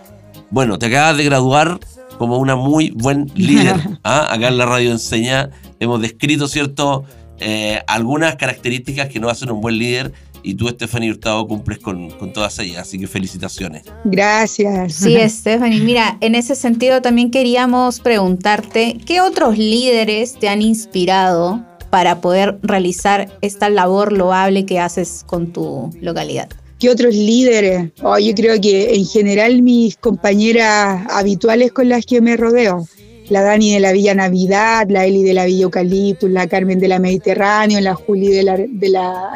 Bueno, 0.50 0.78
te 0.78 0.86
acabas 0.86 1.16
de 1.16 1.24
graduar 1.24 1.78
como 2.18 2.38
una 2.38 2.56
muy 2.56 2.90
buen 2.90 3.30
líder. 3.34 3.76
¿ah? 4.04 4.32
Acá 4.32 4.48
en 4.48 4.58
la 4.58 4.66
radio 4.66 4.90
enseña 4.90 5.50
hemos 5.78 6.00
descrito, 6.00 6.48
¿cierto? 6.48 7.04
Eh, 7.38 7.80
algunas 7.86 8.36
características 8.36 9.08
que 9.08 9.20
nos 9.20 9.32
hacen 9.32 9.50
un 9.50 9.60
buen 9.60 9.78
líder 9.78 10.12
y 10.44 10.54
tú, 10.54 10.68
Stephanie 10.68 11.10
Hurtado, 11.10 11.48
cumples 11.48 11.78
con, 11.78 12.10
todas 12.32 12.58
ellas, 12.58 12.82
así 12.82 12.98
que 12.98 13.06
felicitaciones. 13.06 13.84
Gracias. 14.04 14.94
Sí, 14.94 15.16
Stephanie, 15.28 15.80
mira, 15.80 16.18
en 16.20 16.34
ese 16.34 16.54
sentido 16.54 17.00
también 17.02 17.30
queríamos 17.30 18.00
preguntarte, 18.00 18.98
¿qué 19.06 19.20
otros 19.20 19.56
líderes 19.56 20.38
te 20.38 20.48
han 20.48 20.62
inspirado 20.62 21.64
para 21.90 22.20
poder 22.20 22.58
realizar 22.62 23.38
esta 23.40 23.70
labor 23.70 24.12
loable 24.12 24.66
que 24.66 24.78
haces 24.78 25.24
con 25.26 25.52
tu 25.52 25.90
localidad? 26.00 26.48
¿Qué 26.78 26.90
otros 26.90 27.14
líderes? 27.14 27.92
Oh, 28.02 28.18
yo 28.18 28.34
creo 28.34 28.60
que 28.60 28.94
en 28.94 29.06
general 29.06 29.62
mis 29.62 29.96
compañeras 29.96 31.06
habituales 31.08 31.72
con 31.72 31.88
las 31.88 32.04
que 32.04 32.20
me 32.20 32.36
rodeo 32.36 32.86
la 33.28 33.42
Dani 33.42 33.74
de 33.74 33.80
la 33.80 33.92
Villa 33.92 34.14
Navidad, 34.14 34.86
la 34.88 35.06
Eli 35.06 35.22
de 35.22 35.34
la 35.34 35.46
Villa 35.46 35.64
Eucaliptus, 35.64 36.30
la 36.30 36.46
Carmen 36.46 36.78
de 36.78 36.88
la 36.88 36.98
Mediterráneo, 36.98 37.80
la 37.80 37.94
Juli 37.94 38.28
de 38.28 38.42
la, 38.42 38.56
de 38.56 38.88
la 38.88 39.32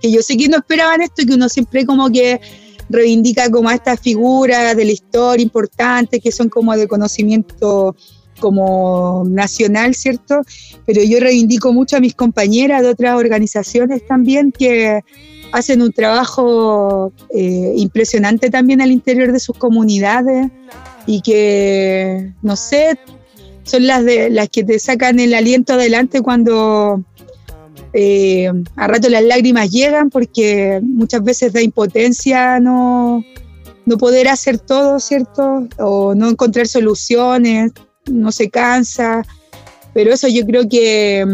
que 0.00 0.10
yo 0.10 0.22
sé 0.22 0.36
que 0.36 0.48
no 0.48 0.58
esperaban 0.58 1.02
esto 1.02 1.22
y 1.22 1.26
que 1.26 1.34
uno 1.34 1.48
siempre 1.48 1.86
como 1.86 2.10
que 2.10 2.40
reivindica 2.88 3.50
como 3.50 3.68
a 3.68 3.74
estas 3.74 4.00
figuras 4.00 4.76
de 4.76 4.84
la 4.84 4.92
historia 4.92 5.42
importantes 5.42 6.20
que 6.22 6.32
son 6.32 6.48
como 6.48 6.76
de 6.76 6.86
conocimiento 6.86 7.96
como 8.40 9.24
nacional, 9.26 9.94
¿cierto? 9.94 10.42
Pero 10.84 11.02
yo 11.02 11.20
reivindico 11.20 11.72
mucho 11.72 11.96
a 11.96 12.00
mis 12.00 12.14
compañeras 12.14 12.82
de 12.82 12.90
otras 12.90 13.16
organizaciones 13.16 14.06
también 14.06 14.52
que 14.52 15.00
hacen 15.52 15.82
un 15.82 15.92
trabajo 15.92 17.12
eh, 17.30 17.72
impresionante 17.76 18.50
también 18.50 18.80
al 18.80 18.90
interior 18.90 19.32
de 19.32 19.40
sus 19.40 19.56
comunidades 19.56 20.50
y 21.06 21.20
que, 21.22 22.32
no 22.42 22.56
sé, 22.56 22.98
son 23.62 23.86
las, 23.86 24.04
de, 24.04 24.30
las 24.30 24.48
que 24.48 24.64
te 24.64 24.78
sacan 24.78 25.20
el 25.20 25.34
aliento 25.34 25.74
adelante 25.74 26.20
cuando 26.20 27.02
eh, 27.92 28.50
a 28.76 28.86
rato 28.86 29.08
las 29.08 29.24
lágrimas 29.24 29.70
llegan 29.70 30.10
porque 30.10 30.80
muchas 30.82 31.22
veces 31.22 31.52
da 31.52 31.62
impotencia 31.62 32.60
no, 32.60 33.24
no 33.86 33.96
poder 33.96 34.28
hacer 34.28 34.58
todo, 34.58 35.00
¿cierto? 35.00 35.66
O 35.78 36.14
no 36.14 36.28
encontrar 36.28 36.66
soluciones. 36.66 37.72
no 38.10 38.30
se 38.30 38.50
cansa, 38.50 39.24
pero 39.94 40.12
eso 40.12 40.28
yo 40.28 40.44
creo 40.44 40.68
que, 40.68 41.24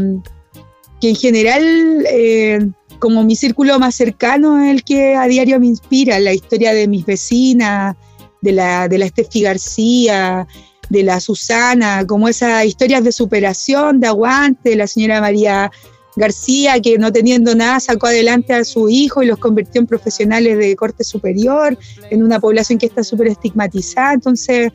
que 1.01 1.09
en 1.09 1.17
general, 1.17 2.07
eh, 2.09 2.71
como 3.03 3.25
mi 3.25 3.35
círculo 3.35 3.81
más 3.81 3.97
cercano 3.97 4.63
es 4.63 4.71
el 4.71 4.85
que 4.85 5.17
a 5.17 5.27
diario 5.27 5.59
me 5.59 5.67
inspira, 5.67 6.21
la 6.21 6.33
historia 6.33 6.73
de 6.73 6.87
mis 6.87 7.05
vecinas, 7.05 7.97
de 8.41 8.53
la, 8.53 8.87
de 8.87 8.97
la 8.97 9.07
Estefi 9.07 9.43
García, 9.43 10.47
de 10.89 11.03
la 11.03 11.19
Susana, 11.19 12.07
como 12.07 12.29
esas 12.29 12.65
historias 12.65 13.03
de 13.03 13.11
superación, 13.11 13.99
de 13.99 14.07
aguante, 14.07 14.77
la 14.77 14.87
señora 14.87 15.21
María 15.21 15.73
García, 16.15 16.81
que 16.81 16.97
no 16.97 17.11
teniendo 17.11 17.57
nada 17.57 17.81
sacó 17.81 18.07
adelante 18.07 18.53
a 18.53 18.63
su 18.63 18.89
hijo 18.89 19.25
y 19.25 19.27
los 19.27 19.41
convirtió 19.41 19.81
en 19.81 19.89
profesionales 19.89 20.57
de 20.57 20.77
corte 20.77 21.03
superior, 21.03 21.77
en 22.09 22.23
una 22.23 22.39
población 22.39 22.79
que 22.79 22.87
está 22.87 23.03
súper 23.03 23.27
estigmatizada. 23.27 24.13
Entonces, 24.13 24.71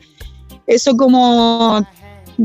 eso 0.66 0.98
como 0.98 1.82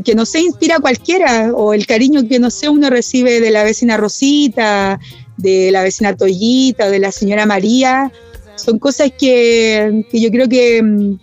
que 0.06 0.16
no 0.16 0.26
se 0.26 0.40
inspira 0.40 0.78
a 0.78 0.80
cualquiera, 0.80 1.52
o 1.54 1.74
el 1.74 1.86
cariño 1.86 2.26
que 2.28 2.40
no 2.40 2.50
sé 2.50 2.70
uno 2.70 2.90
recibe 2.90 3.42
de 3.42 3.52
la 3.52 3.66
vecina 3.66 3.98
Rosita, 3.98 4.98
de 5.44 5.70
la 5.72 5.84
vecina 5.84 6.16
Toyita, 6.16 6.88
o 6.88 6.90
de 6.90 7.00
la 7.00 7.12
señora 7.12 7.46
María, 7.46 8.12
son 8.56 8.80
cosas 8.80 9.12
que, 9.18 10.06
yo 10.12 10.32
creo 10.32 10.50
que, 10.50 11.18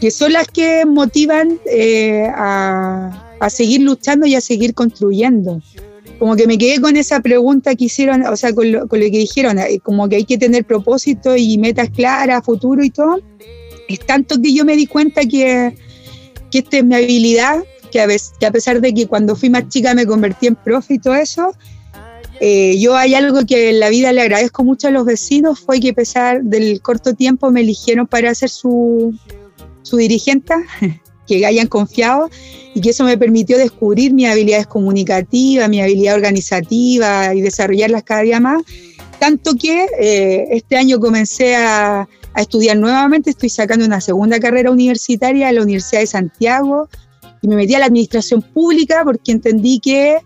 que, 0.00 0.10
son 0.10 0.32
las 0.32 0.48
que 0.48 0.84
motivan 0.84 1.58
eh, 1.64 2.28
a, 2.34 3.36
a 3.40 3.50
seguir 3.50 3.80
luchando 3.80 4.26
y 4.26 4.34
a 4.34 4.40
seguir 4.40 4.74
construyendo 4.74 5.62
como 6.18 6.36
que 6.36 6.46
me 6.46 6.58
quedé 6.58 6.80
con 6.80 6.96
esa 6.96 7.20
pregunta 7.20 7.74
que 7.74 7.84
hicieron, 7.84 8.22
o 8.26 8.36
sea, 8.36 8.54
con 8.54 8.70
lo, 8.72 8.88
con 8.88 9.00
lo, 9.00 9.06
que 9.06 9.18
dijeron, 9.18 9.58
eh, 9.58 9.80
como 9.82 10.08
que 10.08 10.16
hay 10.16 10.24
que 10.24 10.38
tener 10.38 10.64
propósito 10.64 11.36
y 11.36 11.58
metas 11.58 11.90
claras, 11.90 12.44
futuro 12.44 12.82
y 12.82 12.90
todo. 12.90 13.20
Es 13.88 14.00
tanto 14.00 14.40
que 14.40 14.52
yo 14.52 14.64
me 14.64 14.76
di 14.76 14.86
cuenta 14.86 15.22
que, 15.22 15.76
que 16.50 16.58
esta 16.58 16.78
es 16.78 16.84
mi 16.84 16.94
habilidad, 16.94 17.62
que 17.90 18.00
a, 18.00 18.06
que 18.06 18.46
a 18.46 18.50
pesar 18.50 18.80
de 18.80 18.94
que 18.94 19.06
cuando 19.06 19.36
fui 19.36 19.50
más 19.50 19.68
chica 19.68 19.94
me 19.94 20.06
convertí 20.06 20.46
en 20.46 20.56
profe 20.56 20.94
y 20.94 20.98
todo 20.98 21.14
eso, 21.14 21.52
eh, 22.40 22.78
yo 22.78 22.96
hay 22.96 23.14
algo 23.14 23.44
que 23.46 23.70
en 23.70 23.80
la 23.80 23.88
vida 23.88 24.12
le 24.12 24.22
agradezco 24.22 24.64
mucho 24.64 24.88
a 24.88 24.90
los 24.90 25.04
vecinos, 25.04 25.60
fue 25.60 25.80
que 25.80 25.90
a 25.90 25.94
pesar 25.94 26.42
del 26.42 26.80
corto 26.82 27.14
tiempo 27.14 27.50
me 27.50 27.60
eligieron 27.60 28.06
para 28.06 28.34
ser 28.34 28.50
su, 28.50 29.14
su 29.82 29.96
dirigente 29.96 30.54
que 31.26 31.44
hayan 31.46 31.66
confiado 31.66 32.30
y 32.74 32.80
que 32.80 32.90
eso 32.90 33.04
me 33.04 33.16
permitió 33.16 33.56
descubrir 33.58 34.12
mis 34.12 34.28
habilidades 34.28 34.66
comunicativas, 34.66 35.68
mi 35.68 35.80
habilidad 35.80 36.14
organizativa 36.14 37.34
y 37.34 37.40
desarrollarlas 37.40 38.02
cada 38.02 38.22
día 38.22 38.38
más. 38.38 38.62
Tanto 39.18 39.54
que 39.54 39.86
eh, 39.98 40.44
este 40.50 40.76
año 40.76 41.00
comencé 41.00 41.56
a, 41.56 42.06
a, 42.34 42.40
estudiar 42.40 42.76
nuevamente, 42.76 43.30
estoy 43.30 43.48
sacando 43.48 43.86
una 43.86 44.02
segunda 44.02 44.38
carrera 44.38 44.70
universitaria 44.70 45.48
en 45.48 45.54
la 45.54 45.62
Universidad 45.62 46.00
de 46.00 46.06
Santiago 46.06 46.88
y 47.40 47.48
me 47.48 47.56
metí 47.56 47.74
a 47.74 47.78
la 47.78 47.86
administración 47.86 48.42
pública 48.42 49.02
porque 49.04 49.32
entendí 49.32 49.80
que 49.80 50.18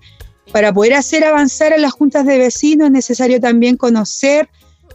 para 0.52 0.72
poder 0.72 0.94
hacer 0.94 1.24
avanzar 1.24 1.72
a 1.72 1.78
las 1.78 1.92
juntas 1.92 2.26
de 2.26 2.38
vecinos 2.38 2.86
es 2.86 2.92
necesario 2.92 3.40
también 3.40 3.76
conocer 3.76 4.48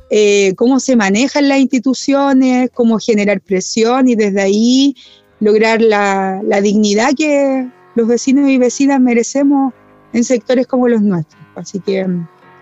eh, 0.09 0.53
cómo 0.55 0.79
se 0.79 0.95
manejan 0.95 1.49
las 1.49 1.59
instituciones, 1.59 2.69
cómo 2.73 2.99
generar 2.99 3.41
presión 3.41 4.07
y 4.07 4.15
desde 4.15 4.41
ahí 4.41 4.95
lograr 5.39 5.81
la, 5.81 6.41
dignidad 6.61 7.11
que 7.17 7.67
los 7.95 8.07
vecinos 8.07 8.49
y 8.49 8.57
vecinas 8.57 8.99
merecemos 8.99 9.73
en 10.13 10.23
sectores 10.23 10.67
como 10.67 10.87
los 10.87 11.01
nuestros. 11.01 11.41
Así 11.55 11.79
que 11.79 12.05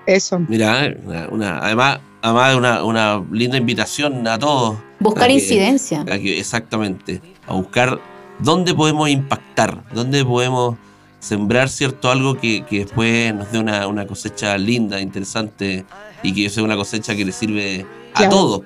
eso. 0.06 0.40
Mira, 0.48 0.96
una, 1.32 1.60
además, 1.60 2.00
además 2.22 2.56
una, 2.56 2.84
una 2.84 3.26
linda 3.32 3.58
invitación 3.58 4.28
a 4.28 4.40
todos. 4.40 4.78
Buscar 5.00 5.30
incidencia. 5.30 6.06
exactamente, 6.08 7.22
a 7.46 7.54
buscar 7.54 8.00
dónde 8.40 8.74
podemos 8.74 9.10
impactar, 9.10 9.84
dónde 9.94 10.24
podemos 10.24 10.78
sembrar 11.24 11.70
cierto 11.70 12.12
algo 12.12 12.36
que, 12.36 12.66
después 12.70 13.34
nos 13.34 13.50
dé 13.52 13.60
una, 13.60 14.06
cosecha 14.06 14.58
linda, 14.58 15.00
interesante 15.00 15.86
y 16.22 16.34
que 16.34 16.50
sea 16.50 16.64
una 16.64 16.76
cosecha 16.76 17.16
que 17.16 17.24
le 17.24 17.32
sirve 17.32 17.86
a 18.14 18.28
todos. 18.28 18.62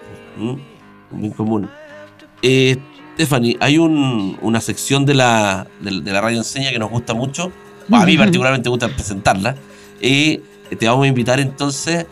Bien 1.11 1.31
común. 1.33 1.69
Eh, 2.41 2.77
Stephanie, 3.13 3.57
hay 3.59 3.77
una 3.77 4.59
sección 4.59 5.05
de 5.05 5.13
la, 5.13 5.67
de, 5.79 5.91
la 5.91 6.19
radio 6.19 6.39
enseña 6.39 6.71
que 6.71 6.79
nos 6.79 6.89
gusta 6.89 7.13
mucho. 7.13 7.51
a 7.91 8.05
mí 8.05 8.17
particularmente 8.17 8.69
me 8.69 8.71
gusta 8.71 8.89
presentarla. 8.89 9.55
Y 10.01 10.41
te 10.79 10.87
vamos 10.87 11.05
a 11.05 11.07
invitar 11.07 11.39
entonces 11.39 12.07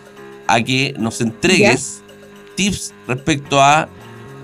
a 0.46 0.62
que 0.62 0.94
nos 1.00 1.22
entregues 1.22 2.04
tips 2.56 2.94
respecto 3.08 3.62
a 3.62 3.90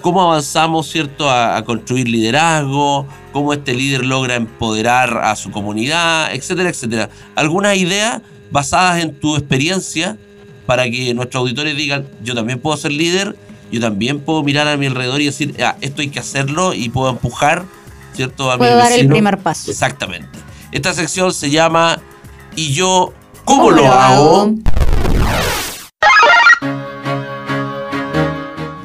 cómo 0.01 0.21
avanzamos, 0.21 0.89
¿cierto?, 0.89 1.29
a, 1.29 1.57
a, 1.57 1.63
construir 1.63 2.07
liderazgo, 2.07 3.07
cómo 3.31 3.53
este 3.53 3.73
líder 3.73 4.05
logra 4.05 4.35
empoderar 4.35 5.19
a 5.23 5.35
su 5.35 5.51
comunidad, 5.51 6.33
etcétera, 6.33 6.69
etcétera. 6.69 7.09
Algunas 7.35 7.77
ideas 7.77 8.21
basadas 8.51 9.01
en 9.01 9.13
tu 9.13 9.35
experiencia 9.35 10.17
para 10.65 10.89
que 10.89 11.13
nuestros 11.13 11.41
auditores 11.41 11.75
digan, 11.75 12.07
yo 12.23 12.35
también 12.35 12.59
puedo 12.59 12.75
ser 12.77 12.91
líder 12.91 13.35
yo 13.71 13.79
también 13.79 14.19
puedo 14.19 14.43
mirar 14.43 14.67
a 14.67 14.75
mi 14.75 14.87
alrededor 14.87 15.21
y 15.21 15.25
decir, 15.25 15.55
ah, 15.63 15.77
esto 15.81 16.01
hay 16.01 16.09
que 16.09 16.19
hacerlo 16.19 16.73
y 16.73 16.89
puedo 16.89 17.09
empujar, 17.09 17.63
¿cierto? 18.13 18.51
A 18.51 18.57
puedo 18.57 18.75
dar 18.75 18.91
el 18.91 19.07
primer 19.07 19.37
paso. 19.37 19.71
Exactamente. 19.71 20.27
Esta 20.73 20.93
sección 20.93 21.33
se 21.33 21.49
llama 21.49 21.99
¿Y 22.55 22.73
yo 22.73 23.13
cómo, 23.45 23.71
lo, 23.71 23.87
hago? 23.87 24.53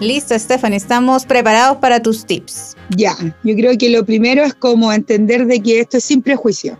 Listo, 0.01 0.39
Stephanie, 0.39 0.77
estamos 0.77 1.25
preparados 1.25 1.79
para 1.79 2.03
tus 2.03 2.27
tips. 2.27 2.77
Ya, 2.91 3.17
yo 3.43 3.55
creo 3.57 3.79
que 3.79 3.89
lo 3.89 4.05
primero 4.05 4.45
es 4.45 4.53
como 4.53 4.93
entender 4.93 5.47
de 5.47 5.59
que 5.61 5.81
esto 5.81 5.97
es 5.97 6.05
sin 6.05 6.21
prejuicio. 6.21 6.77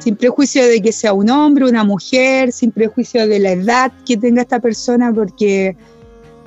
Sin 0.00 0.16
prejuicio 0.16 0.66
de 0.66 0.82
que 0.82 0.90
sea 0.90 1.12
un 1.12 1.30
hombre, 1.30 1.66
una 1.66 1.84
mujer, 1.84 2.50
sin 2.50 2.72
prejuicio 2.72 3.28
de 3.28 3.38
la 3.38 3.52
edad 3.52 3.92
que 4.04 4.16
tenga 4.16 4.42
esta 4.42 4.58
persona, 4.58 5.12
porque 5.12 5.76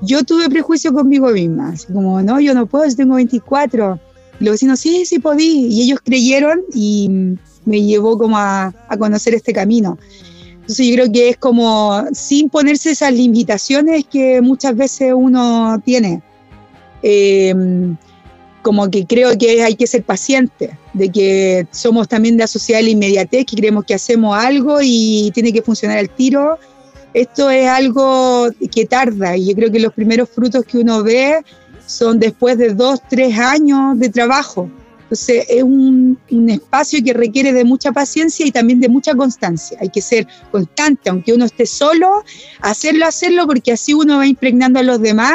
yo 0.01 0.23
tuve 0.23 0.49
prejuicio 0.49 0.93
conmigo 0.93 1.29
misma, 1.29 1.69
así 1.69 1.91
como, 1.93 2.21
no, 2.21 2.41
yo 2.41 2.53
no 2.53 2.65
puedo, 2.65 2.85
yo 2.85 2.95
tengo 2.95 3.15
24. 3.15 3.97
Y 4.41 4.43
los 4.43 4.55
vecinos, 4.55 4.81
sí, 4.81 5.05
sí 5.05 5.19
podí. 5.19 5.67
Y 5.67 5.83
ellos 5.83 5.99
creyeron 6.03 6.59
y 6.73 7.37
me 7.63 7.81
llevó 7.81 8.17
como 8.17 8.37
a, 8.37 8.73
a, 8.89 8.97
conocer 8.97 9.33
este 9.33 9.53
camino. 9.53 9.97
Entonces 10.71 10.87
yo 10.87 10.95
creo 10.95 11.11
que 11.11 11.29
es 11.29 11.37
como 11.37 12.01
sin 12.13 12.49
ponerse 12.49 12.91
esas 12.91 13.11
limitaciones 13.11 14.05
que 14.09 14.39
muchas 14.39 14.73
veces 14.73 15.11
uno 15.13 15.81
tiene. 15.83 16.21
Eh, 17.03 17.53
como 18.61 18.89
que 18.89 19.05
creo 19.05 19.37
que 19.37 19.63
hay 19.63 19.75
que 19.75 19.85
ser 19.85 20.03
paciente, 20.03 20.77
de 20.93 21.09
que 21.09 21.67
somos 21.71 22.07
también 22.07 22.37
de 22.37 22.43
asociar 22.43 22.83
la 22.83 22.89
inmediatez, 22.89 23.45
que 23.45 23.57
creemos 23.57 23.83
que 23.83 23.95
hacemos 23.95 24.37
algo 24.37 24.77
y 24.81 25.31
tiene 25.33 25.51
que 25.51 25.61
funcionar 25.61 25.97
al 25.97 26.09
tiro 26.09 26.57
esto 27.13 27.49
es 27.49 27.67
algo 27.67 28.47
que 28.73 28.85
tarda 28.85 29.35
y 29.35 29.47
yo 29.47 29.55
creo 29.55 29.69
que 29.69 29.79
los 29.79 29.91
primeros 29.91 30.29
frutos 30.29 30.63
que 30.63 30.77
uno 30.77 31.03
ve 31.03 31.43
son 31.85 32.19
después 32.19 32.57
de 32.57 32.73
dos, 32.73 33.01
tres 33.09 33.37
años 33.37 33.99
de 33.99 34.07
trabajo. 34.07 34.69
Entonces 35.11 35.45
es 35.49 35.61
un, 35.61 36.17
un, 36.29 36.49
espacio 36.49 37.03
que 37.03 37.11
requiere 37.11 37.51
de 37.51 37.65
mucha 37.65 37.91
paciencia 37.91 38.45
y 38.45 38.51
también 38.51 38.79
de 38.79 38.87
mucha 38.87 39.13
constancia. 39.13 39.77
Hay 39.81 39.89
que 39.89 40.01
ser 40.01 40.25
constante, 40.53 41.09
aunque 41.09 41.33
uno 41.33 41.43
esté 41.43 41.65
solo, 41.65 42.23
hacerlo, 42.61 43.05
hacerlo, 43.05 43.45
porque 43.45 43.73
así 43.73 43.93
uno 43.93 44.19
va 44.19 44.25
impregnando 44.25 44.79
a 44.79 44.83
los 44.83 45.01
demás 45.01 45.33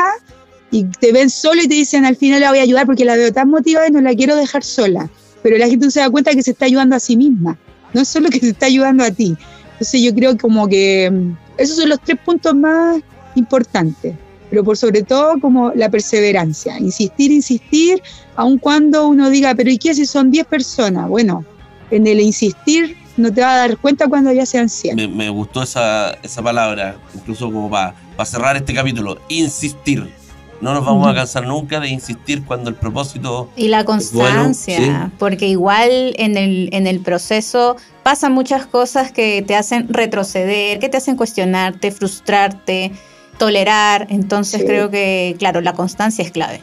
y 0.71 0.85
te 0.85 1.13
ven 1.13 1.29
solo 1.29 1.63
y 1.63 1.69
te 1.69 1.75
dicen 1.75 2.07
al 2.07 2.17
final 2.17 2.41
la 2.41 2.49
voy 2.49 2.61
a 2.61 2.63
ayudar 2.63 2.87
porque 2.87 3.05
la 3.05 3.17
veo 3.17 3.31
tan 3.35 3.51
motivada 3.51 3.87
y 3.87 3.91
no 3.91 4.01
la 4.01 4.15
quiero 4.15 4.35
dejar 4.35 4.65
sola. 4.65 5.11
Pero 5.43 5.59
la 5.59 5.69
gente 5.69 5.85
no 5.85 5.91
se 5.91 6.01
da 6.01 6.09
cuenta 6.09 6.33
que 6.33 6.43
se 6.43 6.53
está 6.53 6.65
ayudando 6.65 6.97
a 6.97 6.99
sí 6.99 7.15
misma, 7.15 7.59
no 7.93 8.01
es 8.01 8.09
solo 8.09 8.31
que 8.31 8.41
se 8.41 8.49
está 8.49 8.65
ayudando 8.65 9.05
a 9.05 9.11
ti. 9.11 9.37
Entonces 9.73 10.01
yo 10.01 10.15
creo 10.15 10.39
como 10.39 10.69
que 10.69 11.13
esos 11.59 11.77
son 11.77 11.91
los 11.91 12.01
tres 12.01 12.19
puntos 12.25 12.55
más 12.55 13.03
importantes, 13.35 14.15
pero 14.51 14.65
por 14.65 14.77
sobre 14.77 15.03
todo 15.03 15.41
como 15.41 15.73
la 15.75 15.91
perseverancia, 15.91 16.79
insistir, 16.79 17.33
insistir, 17.33 18.03
aun 18.37 18.59
cuando 18.59 19.09
uno 19.09 19.31
diga, 19.31 19.55
pero 19.55 19.71
¿y 19.71 19.79
qué 19.79 19.95
si 19.95 20.07
son 20.07 20.31
10 20.31 20.47
personas? 20.47 21.09
Bueno, 21.09 21.45
en 21.91 22.07
el 22.07 22.21
insistir 22.21 22.97
no 23.17 23.33
te 23.33 23.41
va 23.41 23.55
a 23.55 23.57
dar 23.57 23.79
cuenta 23.79 24.09
cuando 24.09 24.33
ya 24.33 24.47
sean 24.47 24.69
100. 24.69 25.17
Me, 25.17 25.29
gustó 25.31 25.63
esa, 25.63 26.13
esa, 26.23 26.43
palabra, 26.43 26.97
incluso 27.15 27.47
como 27.47 27.71
para 27.71 27.95
cerrar 28.25 28.57
este 28.57 28.75
capítulo, 28.75 29.19
insistir. 29.29 30.13
No 30.61 30.73
nos 30.73 30.87
vamos 30.87 31.07
a 31.07 31.15
cansar 31.15 31.47
nunca 31.47 31.81
de 31.81 31.89
insistir 31.89 32.43
cuando 32.45 32.71
el 32.71 32.77
propósito... 32.77 33.51
Y 33.57 33.69
la 33.69 33.85
constancia, 33.85 35.13
porque 35.19 35.49
igual 35.49 36.15
en 36.17 36.39
el, 36.39 36.71
en 36.73 36.87
el 36.87 37.01
proceso 37.01 37.77
pasan 38.03 38.33
muchas 38.33 38.65
cosas 38.65 39.13
que 39.13 39.45
te 39.47 39.55
hacen 39.55 39.87
retroceder, 39.91 40.79
que 40.79 40.89
te 40.89 40.97
hacen 40.97 41.17
cuestionarte, 41.17 41.91
frustrarte, 41.91 42.93
tolerar. 43.39 44.07
Entonces 44.11 44.63
creo 44.65 44.91
que, 44.91 45.37
claro, 45.39 45.61
la 45.61 45.73
constancia 45.73 46.25
es 46.25 46.31
clave. 46.31 46.61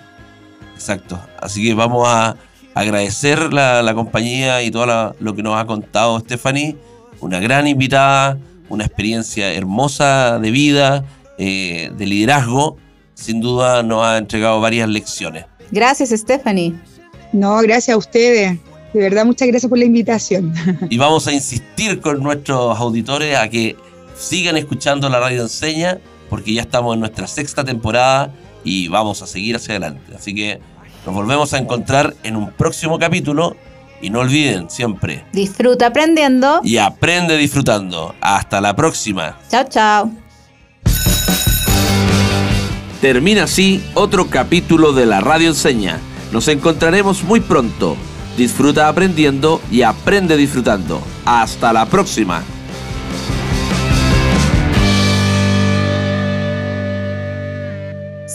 Exacto. 0.75 1.19
Así 1.39 1.63
que 1.63 1.73
vamos 1.73 2.07
a 2.07 2.35
agradecer 2.73 3.53
la, 3.53 3.91
compañía 3.93 4.63
y 4.63 4.71
todo 4.71 5.15
lo 5.19 5.35
que 5.35 5.43
nos 5.43 5.57
ha 5.57 5.65
contado 5.65 6.19
Stephanie. 6.19 6.75
Una 7.19 7.39
gran 7.39 7.67
invitada, 7.67 8.37
una 8.69 8.85
experiencia 8.85 9.53
hermosa 9.53 10.39
de 10.39 10.51
vida, 10.51 11.05
eh, 11.37 11.91
de 11.95 12.05
liderazgo 12.05 12.77
sin 13.15 13.41
duda 13.41 13.83
nos 13.83 14.05
ha 14.05 14.17
entregado 14.17 14.59
varias 14.59 14.89
lecciones. 14.89 15.45
Gracias, 15.71 16.09
Stephanie. 16.09 16.73
No, 17.31 17.57
gracias 17.61 17.95
a 17.95 17.97
ustedes. 17.97 18.59
De 18.93 18.99
verdad, 18.99 19.25
muchas 19.25 19.47
gracias 19.47 19.69
por 19.69 19.79
la 19.79 19.85
invitación. 19.85 20.53
Y 20.89 20.97
vamos 20.97 21.27
a 21.27 21.33
insistir 21.33 21.99
con 21.99 22.21
nuestros 22.21 22.77
auditores 22.77 23.37
a 23.37 23.49
que 23.49 23.75
sigan 24.15 24.57
escuchando 24.57 25.09
la 25.09 25.19
radio 25.19 25.41
enseña, 25.41 25.99
porque 26.33 26.51
ya 26.51 26.63
estamos 26.63 26.95
en 26.95 26.99
nuestra 26.99 27.27
sexta 27.27 27.63
temporada 27.63 28.33
y 28.63 28.87
vamos 28.87 29.21
a 29.21 29.27
seguir 29.27 29.55
hacia 29.55 29.73
adelante. 29.73 30.15
Así 30.15 30.33
que 30.33 30.59
nos 31.05 31.13
volvemos 31.13 31.53
a 31.53 31.59
encontrar 31.59 32.15
en 32.23 32.35
un 32.35 32.49
próximo 32.49 32.97
capítulo 32.97 33.55
y 34.01 34.09
no 34.09 34.21
olviden 34.21 34.67
siempre. 34.67 35.25
Disfruta 35.31 35.85
aprendiendo. 35.85 36.59
Y 36.63 36.77
aprende 36.77 37.37
disfrutando. 37.37 38.15
Hasta 38.19 38.59
la 38.61 38.75
próxima. 38.75 39.37
Chao, 39.47 39.65
chao. 39.69 40.11
Termina 42.99 43.43
así 43.43 43.83
otro 43.93 44.25
capítulo 44.27 44.91
de 44.91 45.05
la 45.05 45.21
Radio 45.21 45.49
Enseña. 45.49 45.99
Nos 46.31 46.47
encontraremos 46.47 47.23
muy 47.23 47.41
pronto. 47.41 47.95
Disfruta 48.37 48.87
aprendiendo 48.87 49.61
y 49.69 49.83
aprende 49.83 50.35
disfrutando. 50.35 50.99
Hasta 51.25 51.71
la 51.71 51.85
próxima. 51.85 52.43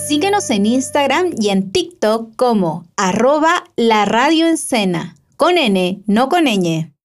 Síguenos 0.09 0.49
en 0.49 0.65
Instagram 0.65 1.33
y 1.39 1.51
en 1.51 1.71
TikTok 1.71 2.35
como 2.35 2.89
arroba 2.97 3.65
la 3.77 4.07
radio 4.07 4.47
con 5.37 5.59
N, 5.59 6.03
no 6.07 6.31
con 6.31 6.47
ñ. 6.47 6.98